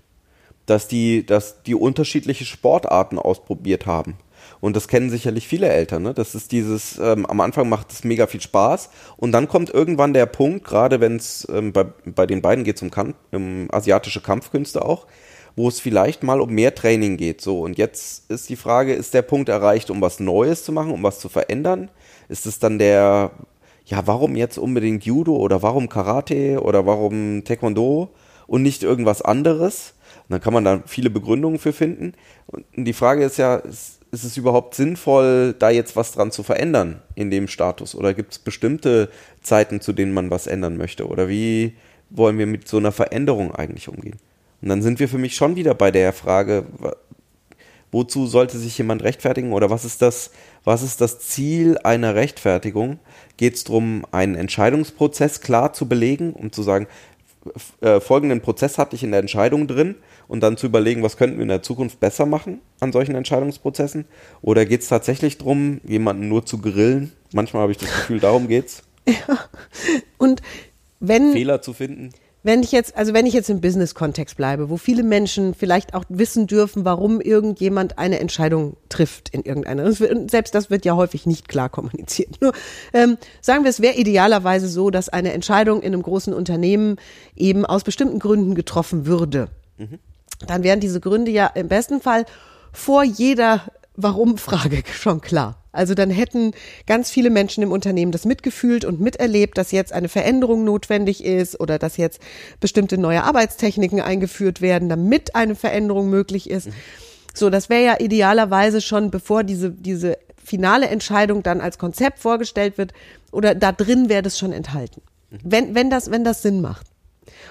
dass 0.67 0.89
die, 0.89 1.25
dass 1.25 1.63
die 1.63 1.75
unterschiedliche 1.75 2.45
Sportarten 2.45 3.19
ausprobiert 3.19 3.87
haben. 3.87 4.17
Und 4.61 4.77
das 4.77 4.89
kennen 4.89 5.11
sicherlich 5.11 5.47
viele 5.47 5.69
Eltern. 5.69 6.03
Ne? 6.03 6.15
Das 6.15 6.35
ist 6.35 6.53
dieses, 6.53 6.99
ähm, 6.99 7.27
am 7.27 7.41
Anfang 7.41 7.69
macht 7.69 7.93
es 7.93 8.05
mega 8.05 8.27
viel 8.27 8.41
Spaß 8.41 8.91
und 9.17 9.33
dann 9.33 9.49
kommt 9.49 9.71
irgendwann 9.71 10.15
der 10.15 10.27
Punkt, 10.27 10.65
gerade 10.65 11.01
wenn 11.01 11.17
es 11.17 11.47
ähm, 11.51 11.73
bei, 11.73 11.85
bei 12.05 12.27
den 12.27 12.43
beiden 12.43 12.65
geht 12.65 12.83
um, 12.83 12.91
um 13.33 13.69
asiatische 13.71 14.21
Kampfkünste 14.21 14.85
auch, 14.85 15.07
wo 15.57 15.69
es 15.69 15.81
vielleicht 15.81 16.23
mal 16.23 16.41
um 16.41 16.51
mehr 16.51 16.75
Training 16.75 17.17
geht. 17.17 17.41
So, 17.41 17.61
und 17.63 17.79
jetzt 17.79 18.31
ist 18.31 18.49
die 18.49 18.57
Frage, 18.57 18.93
ist 18.93 19.15
der 19.15 19.23
Punkt 19.23 19.49
erreicht, 19.49 19.91
um 19.91 20.01
was 20.01 20.21
Neues 20.21 20.65
zu 20.65 20.73
machen, 20.73 20.93
um 20.93 21.03
was 21.03 21.19
zu 21.19 21.29
verändern? 21.29 21.91
Ist 22.29 22.47
es 22.47 22.59
dann 22.59 22.79
der, 22.79 23.31
ja, 23.87 24.07
warum 24.07 24.37
jetzt 24.37 24.59
unbedingt 24.59 25.05
Judo 25.05 25.35
oder 25.37 25.63
warum 25.63 25.89
Karate 25.89 26.61
oder 26.61 26.87
warum 26.87 27.45
Taekwondo 27.45 28.11
und 28.47 28.63
nicht 28.63 28.83
irgendwas 28.83 29.23
anderes? 29.23 29.95
Und 30.29 30.33
dann 30.33 30.41
kann 30.41 30.53
man 30.53 30.65
da 30.65 30.83
viele 30.87 31.09
Begründungen 31.09 31.59
für 31.59 31.73
finden. 31.73 32.13
Und 32.49 32.65
die 32.75 32.93
Frage 32.93 33.25
ist 33.25 33.39
ja, 33.39 33.57
ist, 33.57 34.01
ist 34.17 34.25
es 34.25 34.37
überhaupt 34.39 34.75
sinnvoll, 34.75 35.55
da 35.59 35.69
jetzt 35.69 35.95
was 35.95 36.13
dran 36.13 36.31
zu 36.31 36.43
verändern 36.43 37.03
in 37.15 37.31
dem 37.31 37.49
Status? 37.49 37.95
Oder 37.95 38.15
gibt 38.15 38.33
es 38.33 38.39
bestimmte 38.39 39.11
Zeiten, 39.43 39.83
zu 39.83 39.93
denen 39.93 40.15
man 40.15 40.31
was 40.31 40.47
ändern 40.47 40.79
möchte? 40.79 41.07
Oder 41.07 41.29
wie 41.29 41.75
wollen 42.09 42.39
wir 42.39 42.47
mit 42.47 42.67
so 42.67 42.79
einer 42.79 42.93
Veränderung 42.93 43.55
eigentlich 43.55 43.89
umgehen? 43.89 44.17
Und 44.63 44.71
dann 44.71 44.81
sind 44.81 45.01
wir 45.01 45.09
für 45.09 45.19
mich 45.19 45.37
schon 45.37 45.55
wieder 45.55 45.75
bei 45.75 45.91
der 45.91 46.15
Frage, 46.15 46.65
wozu 47.93 48.27
sollte 48.27 48.59
sich 48.59 48.79
jemand 48.79 49.03
rechtfertigen 49.03 49.53
oder 49.53 49.69
was 49.69 49.85
ist 49.85 50.01
das, 50.01 50.31
was 50.65 50.83
ist 50.83 51.01
das 51.01 51.21
Ziel 51.21 51.79
einer 51.85 52.15
Rechtfertigung? 52.15 52.99
Geht 53.37 53.55
es 53.55 53.65
darum, 53.65 54.07
einen 54.13 54.35
Entscheidungsprozess 54.35 55.43
klar 55.43 55.75
zu 55.75 55.87
belegen, 55.87 56.33
um 56.33 56.53
zu 56.53 56.63
sagen, 56.63 56.87
äh, 57.81 58.01
folgenden 58.01 58.41
Prozess 58.41 58.79
hatte 58.79 58.97
ich 58.97 59.03
in 59.03 59.11
der 59.11 59.21
Entscheidung 59.21 59.67
drin 59.67 59.97
und 60.29 60.41
dann 60.41 60.57
zu 60.57 60.67
überlegen, 60.67 61.03
was 61.03 61.17
könnten 61.17 61.37
wir 61.37 61.43
in 61.43 61.49
der 61.49 61.63
Zukunft 61.63 62.01
besser 62.01 62.27
machen 62.27 62.61
an 62.81 62.93
solchen 62.93 63.15
Entscheidungsprozessen? 63.15 64.07
Oder 64.43 64.65
geht 64.65 64.83
es 64.83 64.89
tatsächlich 64.89 65.39
darum, 65.39 65.81
jemanden 65.85 66.29
nur 66.29 66.45
zu 66.45 66.59
grillen? 66.59 67.13
Manchmal 67.33 67.63
habe 67.63 67.73
ich 67.73 67.79
das 67.79 67.93
Gefühl, 67.93 68.21
darum 68.21 68.49
geht's, 68.49 68.83
und 70.19 70.43
wenn 71.01 71.33
Fehler 71.33 71.63
zu 71.63 71.73
finden. 71.73 72.11
Wenn 72.47 72.63
ich 72.63 72.71
jetzt, 72.71 72.97
also 72.97 73.13
wenn 73.13 73.27
ich 73.27 73.35
jetzt 73.35 73.51
im 73.51 73.61
Business-Kontext 73.61 74.37
bleibe, 74.37 74.71
wo 74.71 74.77
viele 74.77 75.03
Menschen 75.03 75.53
vielleicht 75.53 75.95
auch 75.95 76.05
wissen 76.09 76.47
dürfen, 76.47 76.85
warum 76.85 77.21
irgendjemand 77.21 77.99
eine 77.99 78.21
Entscheidung 78.21 78.77
trifft 78.89 79.31
in 79.31 79.43
irgendeiner, 79.43 79.91
selbst 79.93 80.55
das 80.55 80.71
wird 80.71 80.85
ja 80.85 80.95
häufig 80.95 81.27
nicht 81.27 81.49
klar 81.49 81.69
kommuniziert. 81.69 82.41
Nur 82.41 82.53
ähm, 82.93 83.19
sagen 83.41 83.65
wir, 83.65 83.71
es 83.71 83.83
wäre 83.83 83.97
idealerweise 83.97 84.69
so, 84.69 84.91
dass 84.91 85.09
eine 85.09 85.33
Entscheidung 85.33 85.83
in 85.83 85.93
einem 85.93 86.03
großen 86.03 86.33
Unternehmen 86.33 86.99
eben 87.35 87.67
aus 87.67 87.83
bestimmten 87.83 88.21
Gründen 88.21 88.55
getroffen 88.55 89.07
würde. 89.07 89.49
Dann 90.47 90.63
wären 90.63 90.79
diese 90.79 91.01
Gründe 91.01 91.33
ja 91.33 91.49
im 91.49 91.67
besten 91.67 92.01
Fall 92.01 92.27
vor 92.73 93.03
jeder 93.03 93.63
Warum-Frage 93.97 94.83
schon 94.93 95.21
klar. 95.21 95.63
Also 95.73 95.95
dann 95.95 96.11
hätten 96.11 96.53
ganz 96.87 97.11
viele 97.11 97.31
Menschen 97.31 97.63
im 97.63 97.73
Unternehmen 97.73 98.13
das 98.13 98.25
mitgefühlt 98.25 98.85
und 98.85 99.01
miterlebt, 99.01 99.59
dass 99.59 99.73
jetzt 99.73 99.93
eine 99.93 100.09
Veränderung 100.09 100.65
notwendig 100.65 101.23
ist 101.23 101.61
oder 101.61 101.79
dass 101.79 101.99
jetzt 101.99 102.21
bestimmte 102.61 102.97
neue 102.97 103.25
Arbeitstechniken 103.25 104.01
eingeführt 104.01 104.61
werden, 104.61 104.89
damit 104.89 105.35
eine 105.35 105.55
Veränderung 105.55 106.09
möglich 106.09 106.49
ist. 106.49 106.71
So, 107.35 107.51
das 107.51 107.69
wäre 107.69 107.85
ja 107.85 108.01
idealerweise 108.01 108.81
schon, 108.81 109.11
bevor 109.11 109.45
diese, 109.45 109.71
diese 109.71 110.17
finale 110.43 110.89
Entscheidung 110.89 111.43
dann 111.43 111.61
als 111.61 111.79
Konzept 111.79 112.21
vorgestellt 112.21 112.79
wird 112.79 112.93
oder 113.31 113.55
da 113.55 113.73
drin 113.73 114.09
wäre 114.09 114.23
das 114.23 114.39
schon 114.39 114.53
enthalten. 114.53 115.03
Wenn, 115.31 115.75
wenn, 115.75 115.91
das, 115.91 116.11
wenn 116.11 116.25
das 116.25 116.41
Sinn 116.41 116.63
macht. 116.63 116.87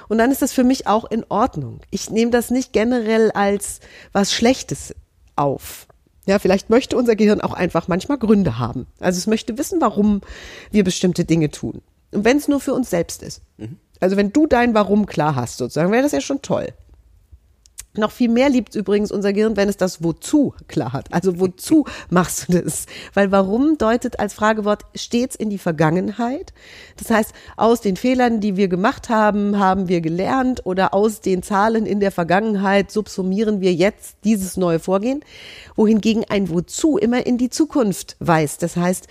Und 0.08 0.18
dann 0.18 0.32
ist 0.32 0.42
das 0.42 0.54
für 0.54 0.64
mich 0.64 0.88
auch 0.88 1.06
in 1.06 1.26
Ordnung. 1.30 1.82
Ich 1.92 2.10
nehme 2.10 2.32
das 2.32 2.50
nicht 2.50 2.74
generell 2.74 3.32
als 3.32 3.80
was 4.14 4.34
Schlechtes 4.34 4.96
auf. 5.36 5.88
Ja, 6.26 6.40
vielleicht 6.40 6.70
möchte 6.70 6.98
unser 6.98 7.16
Gehirn 7.16 7.42
auch 7.42 7.54
einfach 7.54 7.88
manchmal 7.88 8.18
Gründe 8.18 8.58
haben. 8.58 8.88
Also 9.00 9.18
es 9.18 9.28
möchte 9.28 9.58
wissen, 9.58 9.80
warum 9.82 10.22
wir 10.72 10.84
bestimmte 10.84 11.26
Dinge 11.26 11.52
tun. 11.52 11.82
Und 12.12 12.26
wenn 12.26 12.38
es 12.38 12.48
nur 12.48 12.60
für 12.60 12.74
uns 12.74 12.90
selbst 12.90 13.22
ist. 13.22 13.42
Also 14.00 14.18
wenn 14.18 14.32
du 14.32 14.48
dein 14.48 14.74
Warum 14.74 15.06
klar 15.06 15.36
hast, 15.36 15.58
sozusagen, 15.58 15.92
wäre 15.92 16.04
das 16.04 16.12
ja 16.12 16.22
schon 16.22 16.42
toll. 16.42 16.68
Noch 17.98 18.12
viel 18.12 18.30
mehr 18.30 18.50
liebt 18.50 18.76
übrigens 18.76 19.12
unser 19.12 19.34
Gehirn, 19.34 19.58
wenn 19.58 19.70
es 19.70 19.78
das 19.78 20.04
Wozu 20.04 20.54
klar 20.68 20.94
hat. 20.94 21.14
Also 21.14 21.40
wozu 21.40 21.86
machst 22.10 22.50
du 22.50 22.62
das? 22.62 22.86
Weil 23.14 23.32
warum 23.32 23.78
deutet 23.78 24.20
als 24.20 24.34
Fragewort 24.34 24.84
stets 24.96 25.36
in 25.36 25.50
die 25.50 25.58
Vergangenheit. 25.58 26.54
Das 26.98 27.10
heißt, 27.10 27.34
aus 27.58 27.82
den 27.82 27.98
Fehlern, 27.98 28.40
die 28.40 28.58
wir 28.58 28.68
gemacht 28.68 29.10
haben, 29.10 29.60
haben 29.60 29.88
wir 29.88 30.02
gelernt 30.02 30.66
oder 30.66 30.94
aus 30.94 31.22
den 31.22 31.44
Zahlen 31.44 31.86
in 31.86 32.00
der 32.00 32.12
Vergangenheit 32.12 32.92
subsumieren 32.92 33.62
wir 33.62 33.74
jetzt 33.74 34.18
dieses 34.24 34.58
neue 34.58 34.80
Vorgehen. 34.80 35.22
Wohingegen 35.76 36.26
ein 36.30 36.50
Wozu 36.50 36.98
immer 36.98 37.26
in 37.26 37.38
die 37.38 37.50
Zukunft 37.50 38.16
weist. 38.20 38.64
Das 38.64 38.76
heißt, 38.76 39.08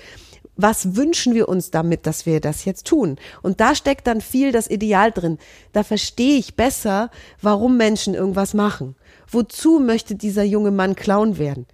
was 0.57 0.97
wünschen 0.97 1.35
wir 1.35 1.49
uns 1.49 1.71
damit, 1.71 2.07
dass 2.07 2.27
wir 2.27 2.41
das 2.41 2.65
jetzt 2.65 2.87
tun? 2.87 3.17
Und 3.43 3.61
da 3.61 3.75
steckt 3.75 4.07
dann 4.07 4.21
viel 4.21 4.53
das 4.53 4.69
Ideal 4.71 5.11
drin. 5.13 5.39
Da 5.73 5.83
verstehe 5.83 6.39
ich 6.39 6.55
besser, 6.55 7.11
warum 7.43 7.77
Menschen 7.77 8.15
irgendwas 8.15 8.55
machen. 8.55 8.95
Wozu 9.31 9.81
möchte 9.81 10.15
dieser 10.15 10.45
junge 10.45 10.71
Mann 10.71 10.95
Clown 10.95 11.39
werden? 11.39 11.67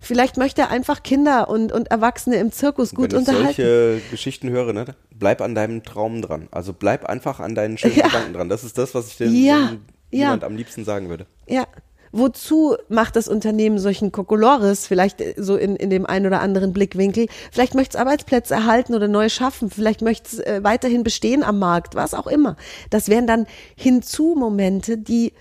Vielleicht 0.00 0.36
möchte 0.36 0.62
er 0.62 0.70
einfach 0.70 1.02
Kinder 1.04 1.48
und, 1.48 1.70
und 1.70 1.90
Erwachsene 1.92 2.36
im 2.36 2.50
Zirkus 2.50 2.92
gut 2.94 3.12
Wenn 3.12 3.22
ich 3.22 3.28
unterhalten. 3.28 3.54
solche 3.54 4.00
Geschichten 4.10 4.50
höre, 4.50 4.72
ne, 4.72 4.96
bleib 5.14 5.40
an 5.40 5.54
deinem 5.54 5.84
Traum 5.84 6.22
dran. 6.22 6.48
Also 6.50 6.72
bleib 6.72 7.04
einfach 7.04 7.38
an 7.38 7.54
deinen 7.54 7.78
schönen 7.78 7.96
Ja. 7.96 8.06
Gedanken 8.06 8.32
dran. 8.32 8.48
Das 8.48 8.64
ist 8.64 8.78
das, 8.78 8.94
was 8.96 9.08
ich 9.08 9.16
dem 9.18 9.32
Ja, 9.34 9.66
dem 9.68 9.80
ja. 10.10 10.18
jemand 10.24 10.42
am 10.44 10.56
liebsten 10.56 10.84
sagen 10.84 11.08
würde. 11.08 11.26
Ja. 11.46 11.66
Wozu 12.12 12.76
macht 12.90 13.16
das 13.16 13.26
Unternehmen 13.26 13.78
solchen 13.78 14.12
Kokolores, 14.12 14.86
vielleicht 14.86 15.22
äh, 15.22 15.34
so 15.38 15.56
in, 15.56 15.76
in 15.76 15.88
dem 15.88 16.04
einen 16.04 16.26
oder 16.26 16.42
anderen 16.42 16.74
Blickwinkel? 16.74 17.26
Vielleicht 17.50 17.74
möchte 17.74 17.96
es 17.96 18.00
Arbeitsplätze 18.00 18.52
erhalten 18.52 18.94
oder 18.94 19.08
neu 19.08 19.30
schaffen. 19.30 19.70
Vielleicht 19.70 20.02
möchte 20.02 20.36
es 20.36 20.38
äh, 20.40 20.60
weiterhin 20.62 21.04
bestehen 21.04 21.42
am 21.42 21.58
Markt, 21.58 21.94
was 21.94 22.12
auch 22.12 22.26
immer. 22.26 22.56
Das 22.90 23.08
wären 23.08 23.26
dann 23.26 23.46
Hinzu-Momente, 23.76 24.98
die, 24.98 25.32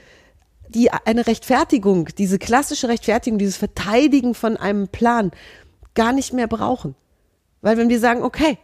die 0.70 0.92
eine 0.92 1.28
Rechtfertigung, 1.28 2.08
diese 2.18 2.40
klassische 2.40 2.88
Rechtfertigung, 2.88 3.38
dieses 3.38 3.58
Verteidigen 3.58 4.34
von 4.34 4.56
einem 4.56 4.88
Plan 4.88 5.32
gar 5.94 6.14
nicht 6.14 6.32
mehr 6.32 6.48
brauchen. 6.48 6.96
Weil 7.62 7.76
wenn 7.76 7.90
wir 7.90 8.00
sagen, 8.00 8.24
okay, 8.24 8.58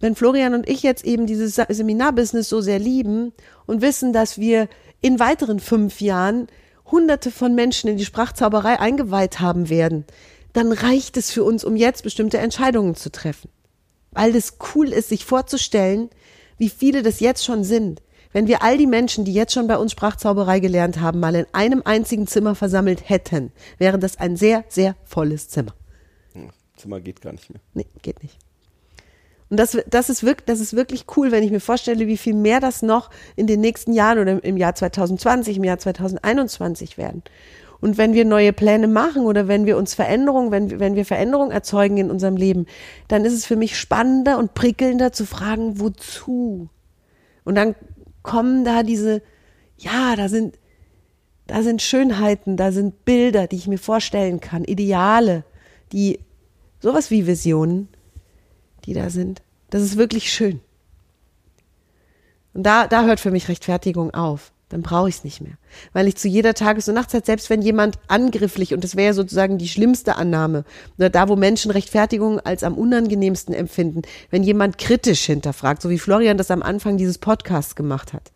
wenn 0.00 0.16
Florian 0.16 0.54
und 0.54 0.68
ich 0.68 0.82
jetzt 0.82 1.04
eben 1.04 1.26
dieses 1.26 1.54
Seminarbusiness 1.54 2.48
so 2.48 2.60
sehr 2.60 2.78
lieben 2.80 3.32
und 3.66 3.82
wissen, 3.82 4.12
dass 4.12 4.38
wir 4.38 4.68
in 5.00 5.20
weiteren 5.20 5.60
fünf 5.60 6.00
Jahren 6.00 6.48
hunderte 6.90 7.30
von 7.30 7.54
Menschen 7.54 7.88
in 7.88 7.96
die 7.96 8.04
Sprachzauberei 8.04 8.78
eingeweiht 8.78 9.40
haben 9.40 9.68
werden, 9.68 10.04
dann 10.52 10.72
reicht 10.72 11.16
es 11.16 11.30
für 11.30 11.44
uns, 11.44 11.64
um 11.64 11.76
jetzt 11.76 12.02
bestimmte 12.02 12.38
Entscheidungen 12.38 12.94
zu 12.94 13.10
treffen. 13.10 13.50
Weil 14.12 14.34
es 14.34 14.58
cool 14.74 14.88
ist, 14.88 15.10
sich 15.10 15.24
vorzustellen, 15.24 16.10
wie 16.56 16.70
viele 16.70 17.02
das 17.02 17.20
jetzt 17.20 17.44
schon 17.44 17.64
sind. 17.64 18.02
Wenn 18.32 18.46
wir 18.46 18.62
all 18.62 18.76
die 18.76 18.86
Menschen, 18.86 19.24
die 19.24 19.32
jetzt 19.32 19.52
schon 19.52 19.66
bei 19.66 19.76
uns 19.76 19.92
Sprachzauberei 19.92 20.60
gelernt 20.60 21.00
haben, 21.00 21.20
mal 21.20 21.34
in 21.34 21.46
einem 21.52 21.82
einzigen 21.84 22.26
Zimmer 22.26 22.54
versammelt 22.54 23.08
hätten, 23.08 23.52
wäre 23.78 23.98
das 23.98 24.18
ein 24.18 24.36
sehr, 24.36 24.64
sehr 24.68 24.96
volles 25.04 25.48
Zimmer. 25.48 25.74
Zimmer 26.76 27.00
geht 27.00 27.20
gar 27.20 27.32
nicht 27.32 27.50
mehr. 27.50 27.60
Nee, 27.74 27.86
geht 28.02 28.22
nicht. 28.22 28.38
Und 29.50 29.58
das, 29.58 29.78
das, 29.88 30.10
ist 30.10 30.22
wirklich, 30.22 30.46
das 30.46 30.60
ist 30.60 30.74
wirklich 30.74 31.06
cool, 31.16 31.32
wenn 31.32 31.42
ich 31.42 31.50
mir 31.50 31.60
vorstelle, 31.60 32.06
wie 32.06 32.18
viel 32.18 32.34
mehr 32.34 32.60
das 32.60 32.82
noch 32.82 33.10
in 33.34 33.46
den 33.46 33.60
nächsten 33.60 33.92
Jahren 33.92 34.18
oder 34.18 34.44
im 34.44 34.56
Jahr 34.56 34.74
2020, 34.74 35.56
im 35.56 35.64
Jahr 35.64 35.78
2021 35.78 36.98
werden. 36.98 37.22
Und 37.80 37.96
wenn 37.96 38.12
wir 38.12 38.24
neue 38.24 38.52
Pläne 38.52 38.88
machen 38.88 39.24
oder 39.24 39.46
wenn 39.46 39.64
wir 39.64 39.76
uns 39.76 39.94
Veränderungen, 39.94 40.50
wenn, 40.50 40.80
wenn 40.80 40.96
wir 40.96 41.04
Veränderungen 41.04 41.52
erzeugen 41.52 41.96
in 41.96 42.10
unserem 42.10 42.36
Leben, 42.36 42.66
dann 43.06 43.24
ist 43.24 43.32
es 43.32 43.46
für 43.46 43.56
mich 43.56 43.78
spannender 43.78 44.38
und 44.38 44.54
prickelnder 44.54 45.12
zu 45.12 45.24
fragen, 45.24 45.78
wozu? 45.78 46.68
Und 47.44 47.54
dann 47.54 47.76
kommen 48.22 48.64
da 48.64 48.82
diese, 48.82 49.22
ja, 49.76 50.16
da 50.16 50.28
sind, 50.28 50.58
da 51.46 51.62
sind 51.62 51.80
Schönheiten, 51.80 52.56
da 52.56 52.72
sind 52.72 53.04
Bilder, 53.04 53.46
die 53.46 53.56
ich 53.56 53.68
mir 53.68 53.78
vorstellen 53.78 54.40
kann, 54.40 54.64
Ideale, 54.64 55.44
die 55.92 56.18
sowas 56.80 57.10
wie 57.10 57.26
Visionen, 57.26 57.88
die 58.88 58.94
da 58.94 59.10
sind. 59.10 59.42
Das 59.68 59.82
ist 59.82 59.98
wirklich 59.98 60.32
schön. 60.32 60.60
Und 62.54 62.62
da, 62.62 62.86
da 62.86 63.04
hört 63.04 63.20
für 63.20 63.30
mich 63.30 63.48
Rechtfertigung 63.48 64.14
auf. 64.14 64.50
Dann 64.70 64.82
brauche 64.82 65.08
ich 65.08 65.16
es 65.16 65.24
nicht 65.24 65.40
mehr. 65.42 65.58
Weil 65.92 66.08
ich 66.08 66.16
zu 66.16 66.26
jeder 66.26 66.54
Tages- 66.54 66.88
und 66.88 66.94
Nachtzeit, 66.94 67.26
selbst 67.26 67.50
wenn 67.50 67.62
jemand 67.62 67.98
angrifflich, 68.08 68.72
und 68.72 68.84
das 68.84 68.96
wäre 68.96 69.14
sozusagen 69.14 69.58
die 69.58 69.68
schlimmste 69.68 70.16
Annahme, 70.16 70.64
oder 70.96 71.10
da, 71.10 71.28
wo 71.28 71.36
Menschen 71.36 71.70
Rechtfertigung 71.70 72.40
als 72.40 72.64
am 72.64 72.74
unangenehmsten 72.74 73.54
empfinden, 73.54 74.02
wenn 74.30 74.42
jemand 74.42 74.78
kritisch 74.78 75.24
hinterfragt, 75.24 75.82
so 75.82 75.90
wie 75.90 75.98
Florian 75.98 76.38
das 76.38 76.50
am 76.50 76.62
Anfang 76.62 76.96
dieses 76.96 77.18
Podcasts 77.18 77.76
gemacht 77.76 78.12
hat. 78.14 78.32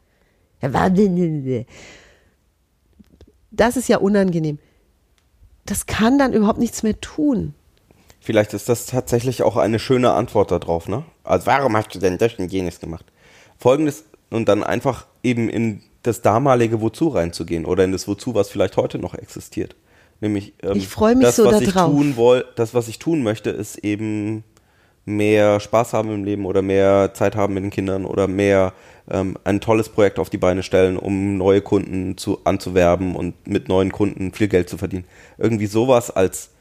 Das 3.51 3.77
ist 3.77 3.89
ja 3.89 3.99
unangenehm. 3.99 4.59
Das 5.65 5.87
kann 5.87 6.19
dann 6.19 6.33
überhaupt 6.35 6.59
nichts 6.59 6.83
mehr 6.83 7.01
tun. 7.01 7.55
Vielleicht 8.23 8.55
ist 8.55 8.69
das 8.69 8.87
tatsächlich 8.87 9.43
auch 9.43 9.57
eine 9.57 9.81
schöne 9.81 10.13
Antwort 10.13 10.53
darauf, 10.53 10.87
ne? 10.87 11.03
Also 11.25 11.47
warum 11.47 11.77
hast 11.77 11.93
du 11.93 11.99
denn 11.99 12.19
das 12.19 12.35
und 12.35 12.53
jenes 12.53 12.79
gemacht? 12.79 13.05
Folgendes 13.59 14.05
und 14.31 14.49
dann 14.49 14.63
einfach 14.63 15.07
eben 15.25 15.49
in 15.49 15.83
das 16.05 16.23
damalige 16.23 16.81
Wozu 16.81 17.09
reinzugehen 17.09 17.65
oder 17.65 17.83
in 17.83 17.91
das 17.91 18.07
Wozu, 18.07 18.35
was 18.37 18.49
vielleicht 18.49 18.77
heute 18.77 19.01
noch 19.01 19.15
existiert. 19.15 19.75
Nämlich 20.21 20.55
ähm, 20.63 20.77
Ich 20.77 20.87
freu 20.87 21.17
mich 21.17 21.25
das, 21.25 21.37
so 21.37 21.47
was 21.47 21.59
da 21.59 21.61
ich 21.63 21.73
drauf. 21.73 21.91
tun 21.91 22.17
woll, 22.17 22.45
das, 22.55 22.75
was 22.75 22.87
ich 22.87 23.01
tun 23.01 23.25
möchte, 23.25 23.51
ist 23.51 23.79
eben 23.79 24.45
mehr 25.05 25.59
Spaß 25.59 25.93
haben 25.93 26.15
im 26.15 26.23
Leben 26.23 26.47
oder 26.47 26.63
mehr 26.63 27.13
Zeit 27.15 27.35
haben 27.35 27.55
mit 27.55 27.65
den 27.65 27.71
Kindern 27.71 28.05
oder 28.05 28.29
mehr 28.29 28.73
ähm, 29.11 29.37
ein 29.43 29.61
tolles 29.61 29.89
Projekt 29.89 30.21
auf 30.21 30.31
die 30.31 30.39
Beine 30.39 30.63
stellen, 30.63 30.97
um 30.97 31.37
neue 31.39 31.61
Kunden 31.61 32.17
zu, 32.17 32.39
anzuwerben 32.45 33.17
und 33.17 33.49
mit 33.49 33.69
neuen 33.69 33.91
Kunden 33.91 34.33
viel 34.33 34.47
Geld 34.47 34.69
zu 34.69 34.79
verdienen. 34.79 35.07
Irgendwie 35.39 35.67
sowas 35.67 36.13
als 36.13 36.52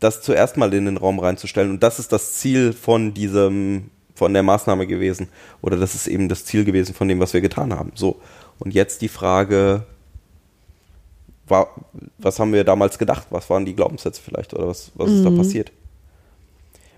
das 0.00 0.22
zuerst 0.22 0.56
mal 0.56 0.72
in 0.74 0.86
den 0.86 0.96
Raum 0.96 1.18
reinzustellen. 1.18 1.70
Und 1.70 1.82
das 1.82 1.98
ist 1.98 2.10
das 2.10 2.34
Ziel 2.34 2.72
von 2.72 3.14
diesem, 3.14 3.90
von 4.14 4.32
der 4.32 4.42
Maßnahme 4.42 4.86
gewesen. 4.86 5.28
Oder 5.60 5.76
das 5.76 5.94
ist 5.94 6.08
eben 6.08 6.28
das 6.28 6.44
Ziel 6.46 6.64
gewesen 6.64 6.94
von 6.94 7.06
dem, 7.06 7.20
was 7.20 7.34
wir 7.34 7.42
getan 7.42 7.74
haben. 7.74 7.92
So. 7.94 8.20
Und 8.58 8.74
jetzt 8.74 9.02
die 9.02 9.08
Frage, 9.08 9.84
was 11.46 12.38
haben 12.38 12.52
wir 12.52 12.64
damals 12.64 12.98
gedacht? 12.98 13.26
Was 13.30 13.50
waren 13.50 13.66
die 13.66 13.76
Glaubenssätze 13.76 14.22
vielleicht? 14.22 14.54
Oder 14.54 14.68
was, 14.68 14.90
was 14.94 15.10
ist 15.10 15.24
da 15.24 15.30
passiert? 15.30 15.70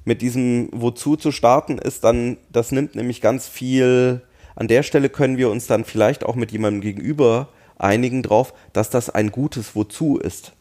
Mit 0.04 0.22
diesem 0.22 0.68
Wozu 0.72 1.16
zu 1.16 1.32
starten 1.32 1.78
ist 1.78 2.04
dann, 2.04 2.36
das 2.50 2.72
nimmt 2.72 2.94
nämlich 2.94 3.20
ganz 3.20 3.48
viel, 3.48 4.20
an 4.54 4.68
der 4.68 4.82
Stelle 4.82 5.08
können 5.08 5.38
wir 5.38 5.50
uns 5.50 5.66
dann 5.66 5.84
vielleicht 5.84 6.24
auch 6.24 6.34
mit 6.34 6.52
jemandem 6.52 6.82
gegenüber 6.82 7.48
einigen 7.78 8.22
drauf, 8.22 8.52
dass 8.72 8.90
das 8.90 9.10
ein 9.10 9.30
gutes 9.30 9.74
Wozu 9.74 10.18
ist 10.18 10.52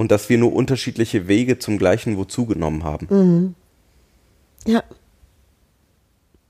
und 0.00 0.10
dass 0.10 0.30
wir 0.30 0.38
nur 0.38 0.54
unterschiedliche 0.54 1.28
Wege 1.28 1.58
zum 1.58 1.76
gleichen 1.76 2.16
Wozu 2.16 2.46
genommen 2.46 2.84
haben. 2.84 3.54
Ja. 4.66 4.82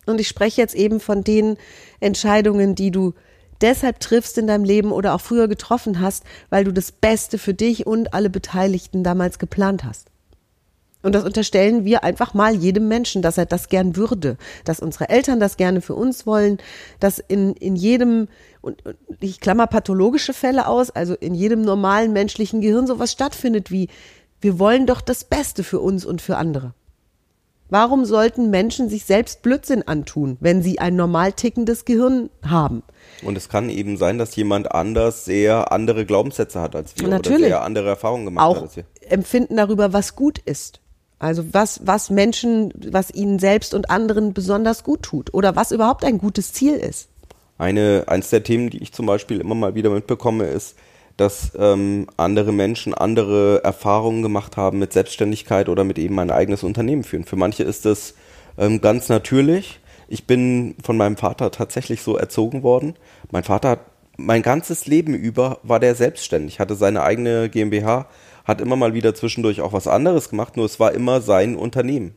Und 0.06 0.20
ich 0.20 0.28
spreche 0.28 0.60
jetzt 0.60 0.76
eben 0.76 1.00
von 1.00 1.24
den 1.24 1.56
Entscheidungen, 1.98 2.76
die 2.76 2.92
du 2.92 3.12
deshalb 3.60 3.98
triffst 3.98 4.38
in 4.38 4.46
deinem 4.46 4.62
Leben 4.62 4.92
oder 4.92 5.14
auch 5.16 5.20
früher 5.20 5.48
getroffen 5.48 5.98
hast, 5.98 6.22
weil 6.48 6.62
du 6.62 6.72
das 6.72 6.92
Beste 6.92 7.38
für 7.38 7.52
dich 7.52 7.88
und 7.88 8.14
alle 8.14 8.30
Beteiligten 8.30 9.02
damals 9.02 9.40
geplant 9.40 9.82
hast. 9.82 10.12
Und 11.02 11.14
das 11.14 11.24
unterstellen 11.24 11.84
wir 11.84 12.04
einfach 12.04 12.34
mal 12.34 12.54
jedem 12.54 12.88
Menschen, 12.88 13.22
dass 13.22 13.38
er 13.38 13.46
das 13.46 13.68
gern 13.68 13.96
würde, 13.96 14.36
dass 14.64 14.80
unsere 14.80 15.08
Eltern 15.08 15.40
das 15.40 15.56
gerne 15.56 15.80
für 15.80 15.94
uns 15.94 16.26
wollen, 16.26 16.58
dass 16.98 17.18
in, 17.18 17.54
in 17.54 17.74
jedem, 17.74 18.28
und 18.60 18.82
ich 19.20 19.40
klammer 19.40 19.66
pathologische 19.66 20.34
Fälle 20.34 20.66
aus, 20.66 20.90
also 20.90 21.14
in 21.14 21.34
jedem 21.34 21.62
normalen 21.62 22.12
menschlichen 22.12 22.60
Gehirn 22.60 22.86
sowas 22.86 23.12
stattfindet 23.12 23.70
wie, 23.70 23.88
wir 24.42 24.58
wollen 24.58 24.86
doch 24.86 25.00
das 25.00 25.24
Beste 25.24 25.64
für 25.64 25.80
uns 25.80 26.04
und 26.04 26.20
für 26.20 26.36
andere. 26.36 26.74
Warum 27.70 28.04
sollten 28.04 28.50
Menschen 28.50 28.88
sich 28.88 29.04
selbst 29.04 29.42
Blödsinn 29.42 29.86
antun, 29.86 30.36
wenn 30.40 30.60
sie 30.60 30.80
ein 30.80 30.96
normal 30.96 31.32
tickendes 31.32 31.84
Gehirn 31.84 32.28
haben? 32.44 32.82
Und 33.22 33.36
es 33.36 33.48
kann 33.48 33.70
eben 33.70 33.96
sein, 33.96 34.18
dass 34.18 34.34
jemand 34.34 34.72
anders 34.72 35.24
sehr 35.24 35.70
andere 35.70 36.04
Glaubenssätze 36.04 36.60
hat 36.60 36.74
als 36.74 36.96
wir 36.96 37.06
Natürlich. 37.06 37.38
oder 37.38 37.46
sehr 37.46 37.62
andere 37.62 37.88
Erfahrungen 37.88 38.24
gemacht 38.24 38.44
hat 38.44 38.56
Auch 38.56 38.62
als 38.62 38.76
wir. 38.76 38.84
empfinden 39.08 39.56
darüber, 39.56 39.92
was 39.92 40.16
gut 40.16 40.38
ist. 40.40 40.80
Also 41.20 41.44
was, 41.52 41.80
was 41.84 42.08
Menschen, 42.10 42.72
was 42.90 43.12
ihnen 43.14 43.38
selbst 43.38 43.74
und 43.74 43.90
anderen 43.90 44.32
besonders 44.32 44.82
gut 44.82 45.02
tut 45.02 45.32
oder 45.34 45.54
was 45.54 45.70
überhaupt 45.70 46.04
ein 46.04 46.18
gutes 46.18 46.54
Ziel 46.54 46.74
ist. 46.74 47.08
Eine, 47.58 48.04
eins 48.06 48.30
der 48.30 48.42
Themen, 48.42 48.70
die 48.70 48.82
ich 48.82 48.92
zum 48.92 49.04
Beispiel 49.04 49.38
immer 49.38 49.54
mal 49.54 49.74
wieder 49.74 49.90
mitbekomme, 49.90 50.44
ist, 50.44 50.76
dass 51.18 51.52
ähm, 51.58 52.06
andere 52.16 52.52
Menschen 52.52 52.94
andere 52.94 53.62
Erfahrungen 53.62 54.22
gemacht 54.22 54.56
haben 54.56 54.78
mit 54.78 54.94
Selbstständigkeit 54.94 55.68
oder 55.68 55.84
mit 55.84 55.98
eben 55.98 56.18
ein 56.18 56.30
eigenes 56.30 56.62
Unternehmen 56.62 57.04
führen. 57.04 57.26
Für 57.26 57.36
manche 57.36 57.64
ist 57.64 57.84
das 57.84 58.14
ähm, 58.56 58.80
ganz 58.80 59.10
natürlich. 59.10 59.80
Ich 60.08 60.26
bin 60.26 60.74
von 60.82 60.96
meinem 60.96 61.18
Vater 61.18 61.50
tatsächlich 61.50 62.00
so 62.00 62.16
erzogen 62.16 62.62
worden. 62.62 62.94
Mein 63.30 63.44
Vater 63.44 63.68
hat 63.68 63.80
mein 64.16 64.40
ganzes 64.40 64.86
Leben 64.86 65.14
über 65.14 65.58
war 65.62 65.80
der 65.80 65.94
selbstständig, 65.94 66.60
hatte 66.60 66.74
seine 66.76 67.02
eigene 67.02 67.50
GmbH, 67.50 68.06
hat 68.50 68.60
immer 68.60 68.76
mal 68.76 68.92
wieder 68.92 69.14
zwischendurch 69.14 69.60
auch 69.62 69.72
was 69.72 69.86
anderes 69.86 70.28
gemacht, 70.28 70.56
nur 70.56 70.66
es 70.66 70.78
war 70.78 70.92
immer 70.92 71.20
sein 71.20 71.56
Unternehmen. 71.56 72.14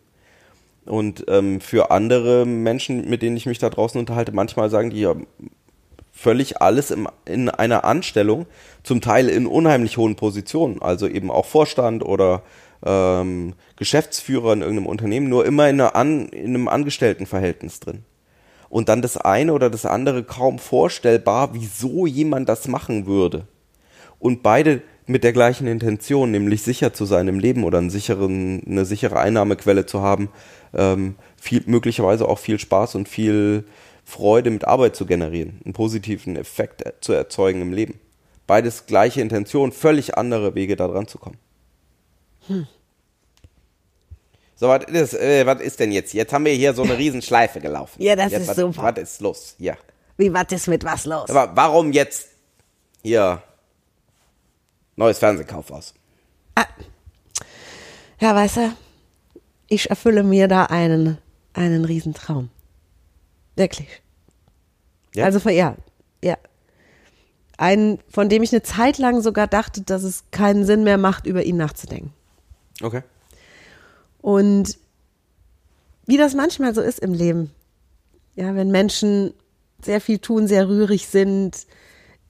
Und 0.86 1.26
ähm, 1.30 1.62
für 1.62 1.92
andere 1.92 2.46
Menschen, 2.46 3.10
mit 3.10 3.22
denen 3.22 3.38
ich 3.38 3.46
mich 3.46 3.60
da 3.60 3.70
draußen 3.70 4.00
unterhalte, 4.00 4.34
manchmal 4.34 4.70
sagen 4.70 4.90
die 4.90 5.02
ja 5.02 5.16
völlig 6.12 6.62
alles 6.62 6.92
im, 6.92 7.08
in 7.26 7.50
einer 7.50 7.86
Anstellung, 7.86 8.46
zum 8.84 9.00
Teil 9.00 9.30
in 9.30 9.48
unheimlich 9.48 9.98
hohen 9.98 10.16
Positionen, 10.16 10.82
also 10.82 11.08
eben 11.08 11.32
auch 11.32 11.46
Vorstand 11.46 12.04
oder 12.04 12.44
ähm, 12.86 13.54
Geschäftsführer 13.78 14.54
in 14.54 14.62
irgendeinem 14.62 14.88
Unternehmen, 14.88 15.30
nur 15.30 15.46
immer 15.46 15.70
in, 15.70 15.80
An, 15.80 16.28
in 16.30 16.48
einem 16.48 16.68
Angestelltenverhältnis 16.68 17.80
drin. 17.80 18.04
Und 18.70 18.90
dann 18.90 19.02
das 19.02 19.18
eine 19.18 19.54
oder 19.54 19.70
das 19.70 19.86
andere 19.86 20.24
kaum 20.24 20.60
vorstellbar, 20.60 21.54
wieso 21.54 22.08
jemand 22.08 22.50
das 22.50 22.68
machen 22.68 23.06
würde. 23.06 23.48
Und 24.20 24.42
beide 24.42 24.82
mit 25.06 25.24
der 25.24 25.34
gleichen 25.34 25.68
Intention, 25.68 26.32
nämlich 26.32 26.62
sicher 26.64 26.94
zu 26.94 27.06
sein 27.06 27.28
im 27.28 27.40
Leben 27.40 27.64
oder 27.64 27.78
einen 27.78 27.90
sicheren, 27.90 28.64
eine 28.66 28.86
sichere 28.86 29.20
Einnahmequelle 29.20 29.86
zu 29.86 30.02
haben, 30.02 30.30
ähm, 30.74 31.16
viel, 31.40 31.64
möglicherweise 31.66 32.28
auch 32.28 32.40
viel 32.40 32.60
Spaß 32.60 32.96
und 32.96 33.10
viel 33.10 33.66
Freude 34.06 34.50
mit 34.50 34.66
Arbeit 34.66 34.96
zu 34.96 35.06
generieren, 35.06 35.60
einen 35.64 35.74
positiven 35.74 36.36
Effekt 36.36 36.84
zu 37.02 37.14
erzeugen 37.14 37.62
im 37.62 37.74
Leben. 37.74 38.00
Beides 38.48 38.86
gleiche 38.86 39.22
Intention, 39.22 39.72
völlig 39.72 40.18
andere 40.18 40.56
Wege 40.56 40.76
da 40.76 40.88
dran 40.88 41.08
zu 41.08 41.18
kommen. 41.18 41.38
So, 44.56 44.68
was 44.68 44.86
ist, 44.86 45.14
äh, 45.14 45.46
was 45.46 45.62
ist 45.62 45.80
denn 45.80 45.92
jetzt? 45.92 46.14
Jetzt 46.14 46.32
haben 46.34 46.46
wir 46.46 46.54
hier 46.54 46.74
so 46.74 46.84
eine 46.84 46.98
Riesenschleife 46.98 47.60
gelaufen. 47.60 48.02
Ja, 48.02 48.16
das 48.16 48.32
jetzt, 48.32 48.42
ist 48.44 48.48
was, 48.50 48.56
super. 48.58 48.84
Was 48.84 49.02
ist 49.02 49.22
los? 49.22 49.56
Ja. 49.60 49.76
Wie, 50.18 50.34
was 50.34 50.52
ist 50.52 50.68
mit 50.68 50.84
was 50.84 51.06
los? 51.06 51.30
Aber 51.30 51.56
warum 51.56 51.92
jetzt 51.92 52.30
hier 53.02 53.42
neues 54.96 55.20
Fernsehkaufhaus? 55.20 55.94
Ja, 58.20 58.34
weißt 58.36 58.58
du, 58.58 58.74
ich 59.68 59.90
erfülle 59.90 60.24
mir 60.24 60.48
da 60.48 60.66
einen, 60.66 61.18
einen 61.54 61.84
Riesentraum. 61.84 62.50
Wirklich. 63.56 64.02
Ja? 65.14 65.26
Also, 65.26 65.40
von- 65.40 65.54
ja, 65.54 65.76
ja. 66.24 66.38
Einen, 67.58 68.00
von 68.10 68.30
dem 68.30 68.44
ich 68.44 68.52
eine 68.54 68.64
Zeit 68.64 68.98
lang 68.98 69.22
sogar 69.22 69.48
dachte, 69.48 69.82
dass 69.82 70.04
es 70.04 70.24
keinen 70.32 70.66
Sinn 70.66 70.84
mehr 70.84 70.98
macht, 70.98 71.26
über 71.28 71.44
ihn 71.44 71.58
nachzudenken. 71.58 72.14
Okay. 72.82 73.04
Und 74.22 74.78
wie 76.06 76.18
das 76.18 76.34
manchmal 76.34 76.74
so 76.74 76.82
ist 76.82 77.00
im 77.00 77.14
Leben. 77.14 77.52
Ja, 78.36 78.56
wenn 78.56 78.72
Menschen 78.72 79.34
sehr 79.82 80.00
viel 80.02 80.20
tun, 80.20 80.48
sehr 80.48 80.68
rührig 80.70 81.08
sind, 81.08 81.68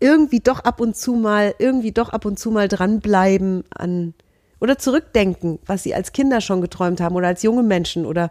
irgendwie 0.03 0.41
doch 0.41 0.59
ab 0.59 0.81
und 0.81 0.97
zu 0.97 1.13
mal, 1.13 1.55
irgendwie 1.59 1.93
doch 1.93 2.09
ab 2.09 2.25
und 2.25 2.37
zu 2.37 2.51
mal 2.51 2.67
dranbleiben 2.67 3.63
an 3.73 4.13
oder 4.59 4.77
zurückdenken, 4.77 5.59
was 5.65 5.83
sie 5.83 5.95
als 5.95 6.11
Kinder 6.11 6.41
schon 6.41 6.59
geträumt 6.59 6.99
haben 6.99 7.15
oder 7.15 7.27
als 7.27 7.41
junge 7.41 7.63
Menschen 7.63 8.05
oder 8.05 8.29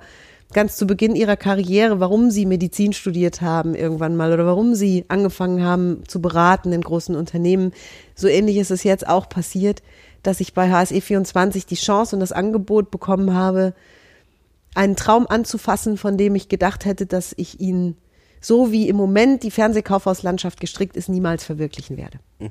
ganz 0.53 0.77
zu 0.77 0.87
Beginn 0.87 1.17
ihrer 1.17 1.39
Karriere, 1.39 1.99
warum 1.99 2.31
sie 2.31 2.45
Medizin 2.45 2.93
studiert 2.93 3.41
haben 3.41 3.75
irgendwann 3.75 4.17
mal 4.17 4.35
oder 4.35 4.45
warum 4.45 4.75
sie 4.75 5.07
angefangen 5.09 5.65
haben 5.65 6.03
zu 6.07 6.21
beraten 6.21 6.75
in 6.75 6.83
großen 6.83 7.17
Unternehmen. 7.17 7.73
So 8.15 8.29
ähnlich 8.29 8.59
ist 8.59 8.71
es 8.71 8.85
jetzt 8.85 9.09
auch 9.09 9.31
passiert, 9.31 9.83
dass 10.23 10.41
ich 10.41 10.53
bei 10.53 10.71
HSE 10.71 11.01
24 11.01 11.65
die 11.65 11.77
Chance 11.77 12.15
und 12.15 12.21
das 12.21 12.33
Angebot 12.33 12.91
bekommen 12.91 13.33
habe, 13.33 13.73
einen 14.75 14.95
Traum 14.95 15.27
anzufassen, 15.27 15.97
von 15.97 16.19
dem 16.19 16.35
ich 16.35 16.51
gedacht 16.51 16.85
hätte, 16.85 17.07
dass 17.07 17.33
ich 17.39 17.61
ihn 17.61 17.97
so 18.43 18.73
wie 18.73 18.89
im 18.89 18.97
Moment 18.97 19.43
die 19.43 19.51
Fernsehkaufhauslandschaft 19.51 20.61
gestrickt 20.61 20.97
ist, 20.97 21.09
niemals 21.09 21.45
verwirklichen 21.45 21.97
werde. 21.97 22.19
Mhm. 22.39 22.51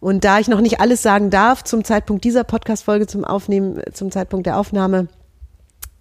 Und 0.00 0.24
da 0.24 0.40
ich 0.40 0.48
noch 0.48 0.60
nicht 0.60 0.80
alles 0.80 1.00
sagen 1.00 1.30
darf 1.30 1.62
zum 1.62 1.84
Zeitpunkt 1.84 2.24
dieser 2.24 2.42
Podcast-Folge 2.42 3.06
zum 3.06 3.24
Aufnehmen, 3.24 3.80
zum 3.92 4.10
Zeitpunkt 4.10 4.46
der 4.46 4.58
Aufnahme, 4.58 5.06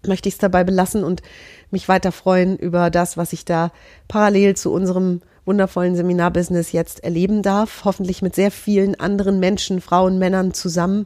möchte 0.07 0.27
ich 0.27 0.35
es 0.35 0.39
dabei 0.39 0.63
belassen 0.63 1.03
und 1.03 1.21
mich 1.69 1.87
weiter 1.87 2.11
freuen 2.11 2.57
über 2.57 2.89
das, 2.89 3.15
was 3.15 3.31
ich 3.31 3.45
da 3.45 3.71
parallel 4.07 4.55
zu 4.55 4.73
unserem 4.73 5.21
wundervollen 5.45 5.95
Seminarbusiness 5.95 6.71
jetzt 6.71 7.03
erleben 7.03 7.43
darf. 7.43 7.85
Hoffentlich 7.85 8.23
mit 8.23 8.33
sehr 8.33 8.49
vielen 8.49 8.99
anderen 8.99 9.39
Menschen, 9.39 9.81
Frauen, 9.81 10.17
Männern 10.17 10.55
zusammen 10.55 11.05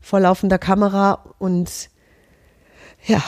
vor 0.00 0.20
laufender 0.20 0.58
Kamera 0.58 1.34
und 1.38 1.90
ja. 3.06 3.22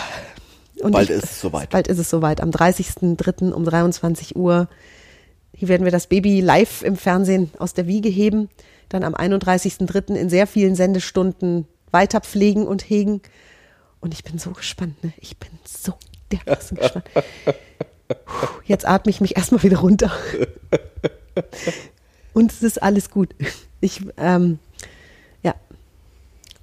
Und 0.84 0.92
bald 0.92 1.10
ich, 1.10 1.16
ist 1.16 1.24
es 1.24 1.40
soweit. 1.40 1.70
Bald 1.70 1.88
ist 1.88 1.98
es 1.98 2.10
soweit. 2.10 2.40
Am 2.40 2.50
30.03. 2.50 3.52
um 3.52 3.64
23 3.64 4.36
Uhr. 4.36 4.68
Hier 5.52 5.68
werden 5.68 5.84
wir 5.84 5.92
das 5.92 6.06
Baby 6.06 6.40
live 6.40 6.82
im 6.82 6.96
Fernsehen 6.96 7.50
aus 7.58 7.74
der 7.74 7.86
Wiege 7.86 8.08
heben 8.08 8.48
dann 8.88 9.04
am 9.04 9.14
31.03. 9.14 10.14
in 10.14 10.30
sehr 10.30 10.46
vielen 10.46 10.74
Sendestunden 10.74 11.66
weiter 11.90 12.20
pflegen 12.20 12.66
und 12.66 12.88
hegen. 12.88 13.22
Und 14.00 14.14
ich 14.14 14.24
bin 14.24 14.38
so 14.38 14.50
gespannt, 14.50 15.02
ne? 15.02 15.12
Ich 15.18 15.38
bin 15.38 15.50
so 15.64 15.94
dermaßen 16.32 16.76
gespannt. 16.76 17.06
Jetzt 18.64 18.86
atme 18.86 19.10
ich 19.10 19.20
mich 19.20 19.36
erstmal 19.36 19.62
wieder 19.62 19.78
runter. 19.78 20.12
Und 22.34 22.52
es 22.52 22.62
ist 22.62 22.82
alles 22.82 23.10
gut. 23.10 23.34
Ich, 23.80 24.02
ähm. 24.16 24.58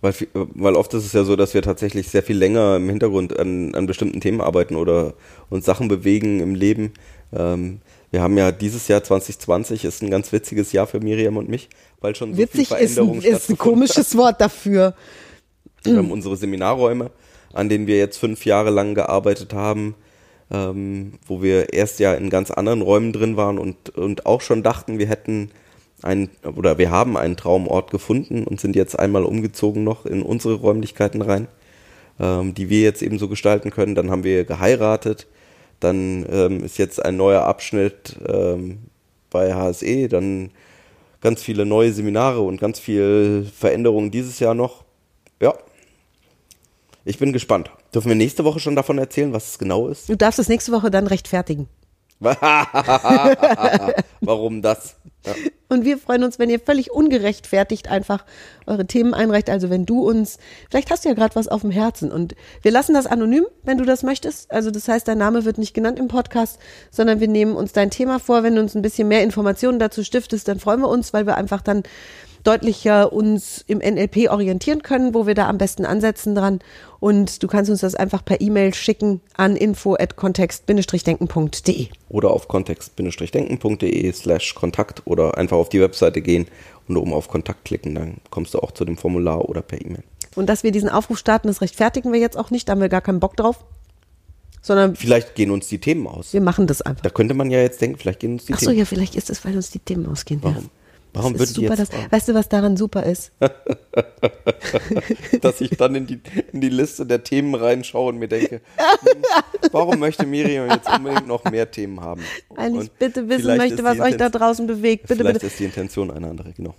Weil, 0.01 0.15
weil 0.33 0.75
oft 0.75 0.93
ist 0.95 1.05
es 1.05 1.13
ja 1.13 1.23
so, 1.23 1.35
dass 1.35 1.53
wir 1.53 1.61
tatsächlich 1.61 2.09
sehr 2.09 2.23
viel 2.23 2.37
länger 2.37 2.77
im 2.77 2.89
Hintergrund 2.89 3.37
an, 3.39 3.75
an 3.75 3.85
bestimmten 3.85 4.19
Themen 4.19 4.41
arbeiten 4.41 4.75
oder 4.75 5.13
uns 5.49 5.65
Sachen 5.65 5.87
bewegen 5.87 6.39
im 6.39 6.55
Leben. 6.55 6.93
Ähm, 7.31 7.81
wir 8.09 8.21
haben 8.21 8.37
ja 8.37 8.51
dieses 8.51 8.87
Jahr 8.87 9.03
2020 9.03 9.85
ist 9.85 10.01
ein 10.01 10.09
ganz 10.09 10.31
witziges 10.31 10.71
Jahr 10.71 10.87
für 10.87 10.99
Miriam 10.99 11.37
und 11.37 11.49
mich, 11.49 11.69
weil 12.01 12.15
schon 12.15 12.33
so 12.33 12.37
Witzig 12.39 12.67
viel 12.67 12.77
Veränderung 12.77 13.19
ist 13.19 13.25
ein, 13.25 13.33
ist 13.33 13.49
ein 13.49 13.57
komisches 13.57 14.17
Wort 14.17 14.41
dafür. 14.41 14.95
Wir 15.83 15.97
haben 15.97 16.11
unsere 16.11 16.35
Seminarräume, 16.35 17.11
an 17.53 17.69
denen 17.69 17.87
wir 17.87 17.97
jetzt 17.97 18.17
fünf 18.17 18.45
Jahre 18.45 18.71
lang 18.71 18.95
gearbeitet 18.95 19.53
haben, 19.53 19.95
ähm, 20.51 21.13
wo 21.25 21.41
wir 21.41 21.73
erst 21.73 21.99
ja 21.99 22.13
in 22.13 22.29
ganz 22.29 22.51
anderen 22.51 22.81
Räumen 22.81 23.13
drin 23.13 23.37
waren 23.37 23.57
und, 23.57 23.89
und 23.89 24.25
auch 24.25 24.41
schon 24.41 24.63
dachten, 24.63 24.99
wir 24.99 25.07
hätten 25.07 25.51
einen, 26.03 26.29
oder 26.55 26.77
wir 26.77 26.91
haben 26.91 27.17
einen 27.17 27.37
Traumort 27.37 27.91
gefunden 27.91 28.43
und 28.43 28.59
sind 28.59 28.75
jetzt 28.75 28.97
einmal 28.97 29.23
umgezogen 29.23 29.83
noch 29.83 30.05
in 30.05 30.21
unsere 30.21 30.55
Räumlichkeiten 30.55 31.21
rein, 31.21 31.47
ähm, 32.19 32.53
die 32.53 32.69
wir 32.69 32.81
jetzt 32.81 33.01
eben 33.01 33.19
so 33.19 33.27
gestalten 33.27 33.71
können. 33.71 33.95
Dann 33.95 34.11
haben 34.11 34.23
wir 34.23 34.45
geheiratet, 34.45 35.27
dann 35.79 36.25
ähm, 36.29 36.63
ist 36.63 36.77
jetzt 36.77 37.03
ein 37.03 37.17
neuer 37.17 37.43
Abschnitt 37.43 38.17
ähm, 38.27 38.79
bei 39.29 39.53
HSE, 39.53 40.07
dann 40.07 40.51
ganz 41.21 41.41
viele 41.41 41.65
neue 41.65 41.93
Seminare 41.93 42.41
und 42.41 42.59
ganz 42.59 42.79
viel 42.79 43.47
Veränderungen 43.55 44.11
dieses 44.11 44.39
Jahr 44.39 44.53
noch. 44.53 44.83
Ja. 45.41 45.53
Ich 47.05 47.17
bin 47.17 47.33
gespannt. 47.33 47.71
Dürfen 47.93 48.09
wir 48.09 48.15
nächste 48.15 48.43
Woche 48.43 48.59
schon 48.59 48.75
davon 48.75 48.97
erzählen, 48.97 49.33
was 49.33 49.51
es 49.51 49.59
genau 49.59 49.87
ist? 49.87 50.07
Du 50.09 50.15
darfst 50.15 50.39
es 50.39 50.49
nächste 50.49 50.71
Woche 50.71 50.91
dann 50.91 51.07
rechtfertigen. 51.07 51.67
Warum 54.21 54.61
das? 54.61 54.95
Ja. 55.25 55.33
Und 55.69 55.85
wir 55.85 55.97
freuen 55.97 56.23
uns, 56.23 56.37
wenn 56.37 56.49
ihr 56.49 56.59
völlig 56.59 56.91
ungerechtfertigt 56.91 57.89
einfach 57.89 58.25
eure 58.67 58.85
Themen 58.85 59.13
einreicht. 59.13 59.49
Also 59.49 59.69
wenn 59.69 59.85
du 59.85 60.07
uns, 60.07 60.37
vielleicht 60.69 60.91
hast 60.91 61.03
du 61.03 61.09
ja 61.09 61.15
gerade 61.15 61.35
was 61.35 61.47
auf 61.47 61.61
dem 61.61 61.71
Herzen 61.71 62.11
und 62.11 62.35
wir 62.61 62.71
lassen 62.71 62.93
das 62.93 63.07
anonym, 63.07 63.45
wenn 63.63 63.77
du 63.77 63.85
das 63.85 64.03
möchtest. 64.03 64.51
Also 64.51 64.69
das 64.69 64.87
heißt, 64.87 65.07
dein 65.07 65.17
Name 65.17 65.45
wird 65.45 65.57
nicht 65.57 65.73
genannt 65.73 65.97
im 65.97 66.09
Podcast, 66.09 66.59
sondern 66.91 67.19
wir 67.19 67.27
nehmen 67.27 67.55
uns 67.55 67.73
dein 67.73 67.89
Thema 67.89 68.19
vor. 68.19 68.43
Wenn 68.43 68.55
du 68.55 68.61
uns 68.61 68.75
ein 68.75 68.83
bisschen 68.83 69.07
mehr 69.07 69.23
Informationen 69.23 69.79
dazu 69.79 70.03
stiftest, 70.03 70.47
dann 70.47 70.59
freuen 70.59 70.81
wir 70.81 70.89
uns, 70.89 71.13
weil 71.13 71.25
wir 71.25 71.37
einfach 71.37 71.61
dann 71.61 71.83
deutlicher 72.43 73.13
uns 73.13 73.63
im 73.67 73.77
NLP 73.79 74.29
orientieren 74.29 74.83
können, 74.83 75.13
wo 75.13 75.27
wir 75.27 75.35
da 75.35 75.47
am 75.47 75.57
besten 75.57 75.85
ansetzen 75.85 76.35
dran. 76.35 76.59
Und 76.99 77.41
du 77.43 77.47
kannst 77.47 77.71
uns 77.71 77.81
das 77.81 77.95
einfach 77.95 78.23
per 78.23 78.41
E-Mail 78.41 78.73
schicken 78.73 79.21
an 79.35 79.55
info@kontext-denken.de 79.55 81.87
oder 82.09 82.31
auf 82.31 82.47
kontext-denken.de 82.47 84.11
slash 84.13 84.55
Kontakt 84.55 85.01
oder 85.05 85.37
einfach 85.37 85.57
auf 85.57 85.69
die 85.69 85.81
Webseite 85.81 86.21
gehen 86.21 86.47
und 86.87 86.97
oben 86.97 87.13
auf 87.13 87.27
Kontakt 87.27 87.65
klicken, 87.65 87.95
dann 87.95 88.17
kommst 88.29 88.53
du 88.53 88.59
auch 88.59 88.71
zu 88.71 88.85
dem 88.85 88.97
Formular 88.97 89.49
oder 89.49 89.61
per 89.61 89.81
E-Mail. 89.81 90.03
Und 90.35 90.47
dass 90.47 90.63
wir 90.63 90.71
diesen 90.71 90.89
Aufruf 90.89 91.17
starten, 91.17 91.47
das 91.47 91.61
rechtfertigen 91.61 92.13
wir 92.13 92.19
jetzt 92.19 92.37
auch 92.37 92.51
nicht, 92.51 92.67
da 92.67 92.73
haben 92.73 92.81
wir 92.81 92.89
gar 92.89 93.01
keinen 93.01 93.19
Bock 93.19 93.35
drauf. 93.35 93.63
Sondern 94.61 94.95
vielleicht 94.95 95.33
gehen 95.33 95.49
uns 95.49 95.67
die 95.67 95.79
Themen 95.79 96.05
aus. 96.05 96.33
Wir 96.33 96.41
machen 96.41 96.67
das 96.67 96.83
einfach. 96.83 97.01
Da 97.01 97.09
könnte 97.09 97.33
man 97.33 97.49
ja 97.49 97.59
jetzt 97.59 97.81
denken, 97.81 97.97
vielleicht 97.97 98.19
gehen 98.19 98.33
uns 98.33 98.45
die 98.45 98.53
Ach 98.53 98.59
so, 98.59 98.67
Themen. 98.67 98.77
ja, 98.77 98.85
vielleicht 98.85 99.15
ist 99.15 99.31
es, 99.31 99.43
weil 99.43 99.55
uns 99.55 99.71
die 99.71 99.79
Themen 99.79 100.05
ausgehen. 100.05 100.39
Warum? 100.43 100.65
Ja. 100.65 100.69
Warum 101.13 101.33
das 101.33 101.49
ist 101.49 101.55
super, 101.55 101.75
das, 101.75 101.89
Weißt 102.09 102.29
du, 102.29 102.33
was 102.33 102.47
daran 102.47 102.77
super 102.77 103.03
ist? 103.03 103.31
dass 105.41 105.59
ich 105.59 105.71
dann 105.71 105.95
in 105.95 106.07
die, 106.07 106.21
in 106.53 106.61
die 106.61 106.69
Liste 106.69 107.05
der 107.05 107.23
Themen 107.23 107.53
reinschaue 107.53 108.09
und 108.09 108.19
mir 108.19 108.29
denke, 108.29 108.61
warum 109.71 109.99
möchte 109.99 110.25
Miriam 110.25 110.69
jetzt 110.69 110.87
unbedingt 110.89 111.27
noch 111.27 111.43
mehr 111.45 111.69
Themen 111.69 111.99
haben? 111.99 112.21
Weil 112.49 112.81
ich 112.81 112.91
bitte 112.91 113.27
wissen 113.27 113.57
möchte, 113.57 113.83
was 113.83 113.99
euch 113.99 114.15
da 114.17 114.29
draußen 114.29 114.67
bewegt. 114.67 115.07
Bitte, 115.07 115.15
Vielleicht 115.21 115.33
bitte. 115.35 115.47
ist 115.47 115.59
die 115.59 115.65
Intention 115.65 116.11
eine 116.11 116.29
andere, 116.29 116.53
genau. 116.53 116.75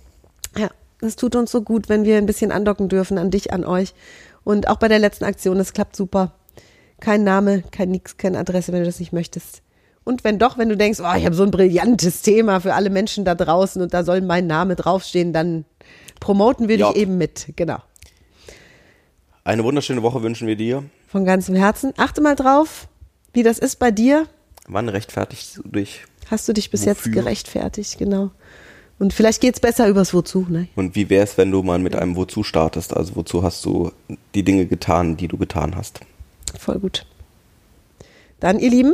Ja, 0.57 0.69
das 0.99 1.15
tut 1.15 1.35
uns 1.35 1.51
so 1.51 1.61
gut, 1.61 1.89
wenn 1.89 2.05
wir 2.05 2.17
ein 2.17 2.25
bisschen 2.25 2.51
andocken 2.51 2.89
dürfen 2.89 3.17
an 3.17 3.29
dich, 3.29 3.53
an 3.53 3.65
euch. 3.65 3.93
Und 4.43 4.67
auch 4.67 4.77
bei 4.77 4.87
der 4.87 4.99
letzten 4.99 5.25
Aktion, 5.25 5.57
das 5.57 5.73
klappt 5.73 5.95
super. 5.95 6.33
Kein 6.99 7.23
Name, 7.23 7.63
kein 7.71 7.91
Nix, 7.91 8.17
keine 8.17 8.39
Adresse, 8.39 8.71
wenn 8.71 8.79
du 8.79 8.85
das 8.85 8.99
nicht 8.99 9.13
möchtest. 9.13 9.62
Und 10.03 10.23
wenn 10.23 10.37
doch, 10.39 10.57
wenn 10.57 10.69
du 10.69 10.75
denkst, 10.77 10.99
oh, 10.99 11.15
ich 11.17 11.25
habe 11.25 11.35
so 11.35 11.43
ein 11.43 11.51
brillantes 11.51 12.21
Thema 12.21 12.59
für 12.59 12.73
alle 12.73 12.89
Menschen 12.89 13.23
da 13.25 13.35
draußen 13.35 13.81
und 13.81 13.93
da 13.93 14.03
soll 14.03 14.21
mein 14.21 14.47
Name 14.47 14.75
draufstehen, 14.75 15.31
dann 15.33 15.65
promoten 16.19 16.67
wir 16.67 16.77
Ja. 16.77 16.91
dich 16.91 17.01
eben 17.01 17.17
mit. 17.17 17.47
Genau. 17.55 17.77
Eine 19.43 19.63
wunderschöne 19.63 20.03
Woche 20.03 20.21
wünschen 20.23 20.47
wir 20.47 20.55
dir. 20.55 20.83
Von 21.07 21.25
ganzem 21.25 21.55
Herzen. 21.55 21.93
Achte 21.97 22.21
mal 22.21 22.35
drauf, 22.35 22.87
wie 23.33 23.43
das 23.43 23.59
ist 23.59 23.77
bei 23.77 23.91
dir. 23.91 24.27
Wann 24.67 24.89
rechtfertigst 24.89 25.57
du 25.57 25.63
dich? 25.69 26.01
Hast 26.29 26.47
du 26.47 26.53
dich 26.53 26.71
bis 26.71 26.85
jetzt 26.85 26.99
Wofür? 27.05 27.11
gerechtfertigt, 27.23 27.97
genau. 27.97 28.31
Und 28.99 29.13
vielleicht 29.13 29.41
geht's 29.41 29.59
besser 29.59 29.87
übers 29.89 30.13
Wozu, 30.13 30.45
ne? 30.49 30.67
Und 30.75 30.95
wie 30.95 31.09
wäre 31.09 31.23
es, 31.25 31.37
wenn 31.37 31.51
du 31.51 31.61
mal 31.63 31.79
mit 31.79 31.95
einem 31.95 32.15
Wozu 32.15 32.43
startest? 32.43 32.95
Also 32.95 33.15
wozu 33.17 33.43
hast 33.43 33.65
du 33.65 33.91
die 34.33 34.43
Dinge 34.43 34.65
getan, 34.65 35.17
die 35.17 35.27
du 35.27 35.37
getan 35.37 35.75
hast? 35.75 35.99
Voll 36.57 36.79
gut. 36.79 37.05
Dann, 38.39 38.59
ihr 38.59 38.69
Lieben, 38.69 38.93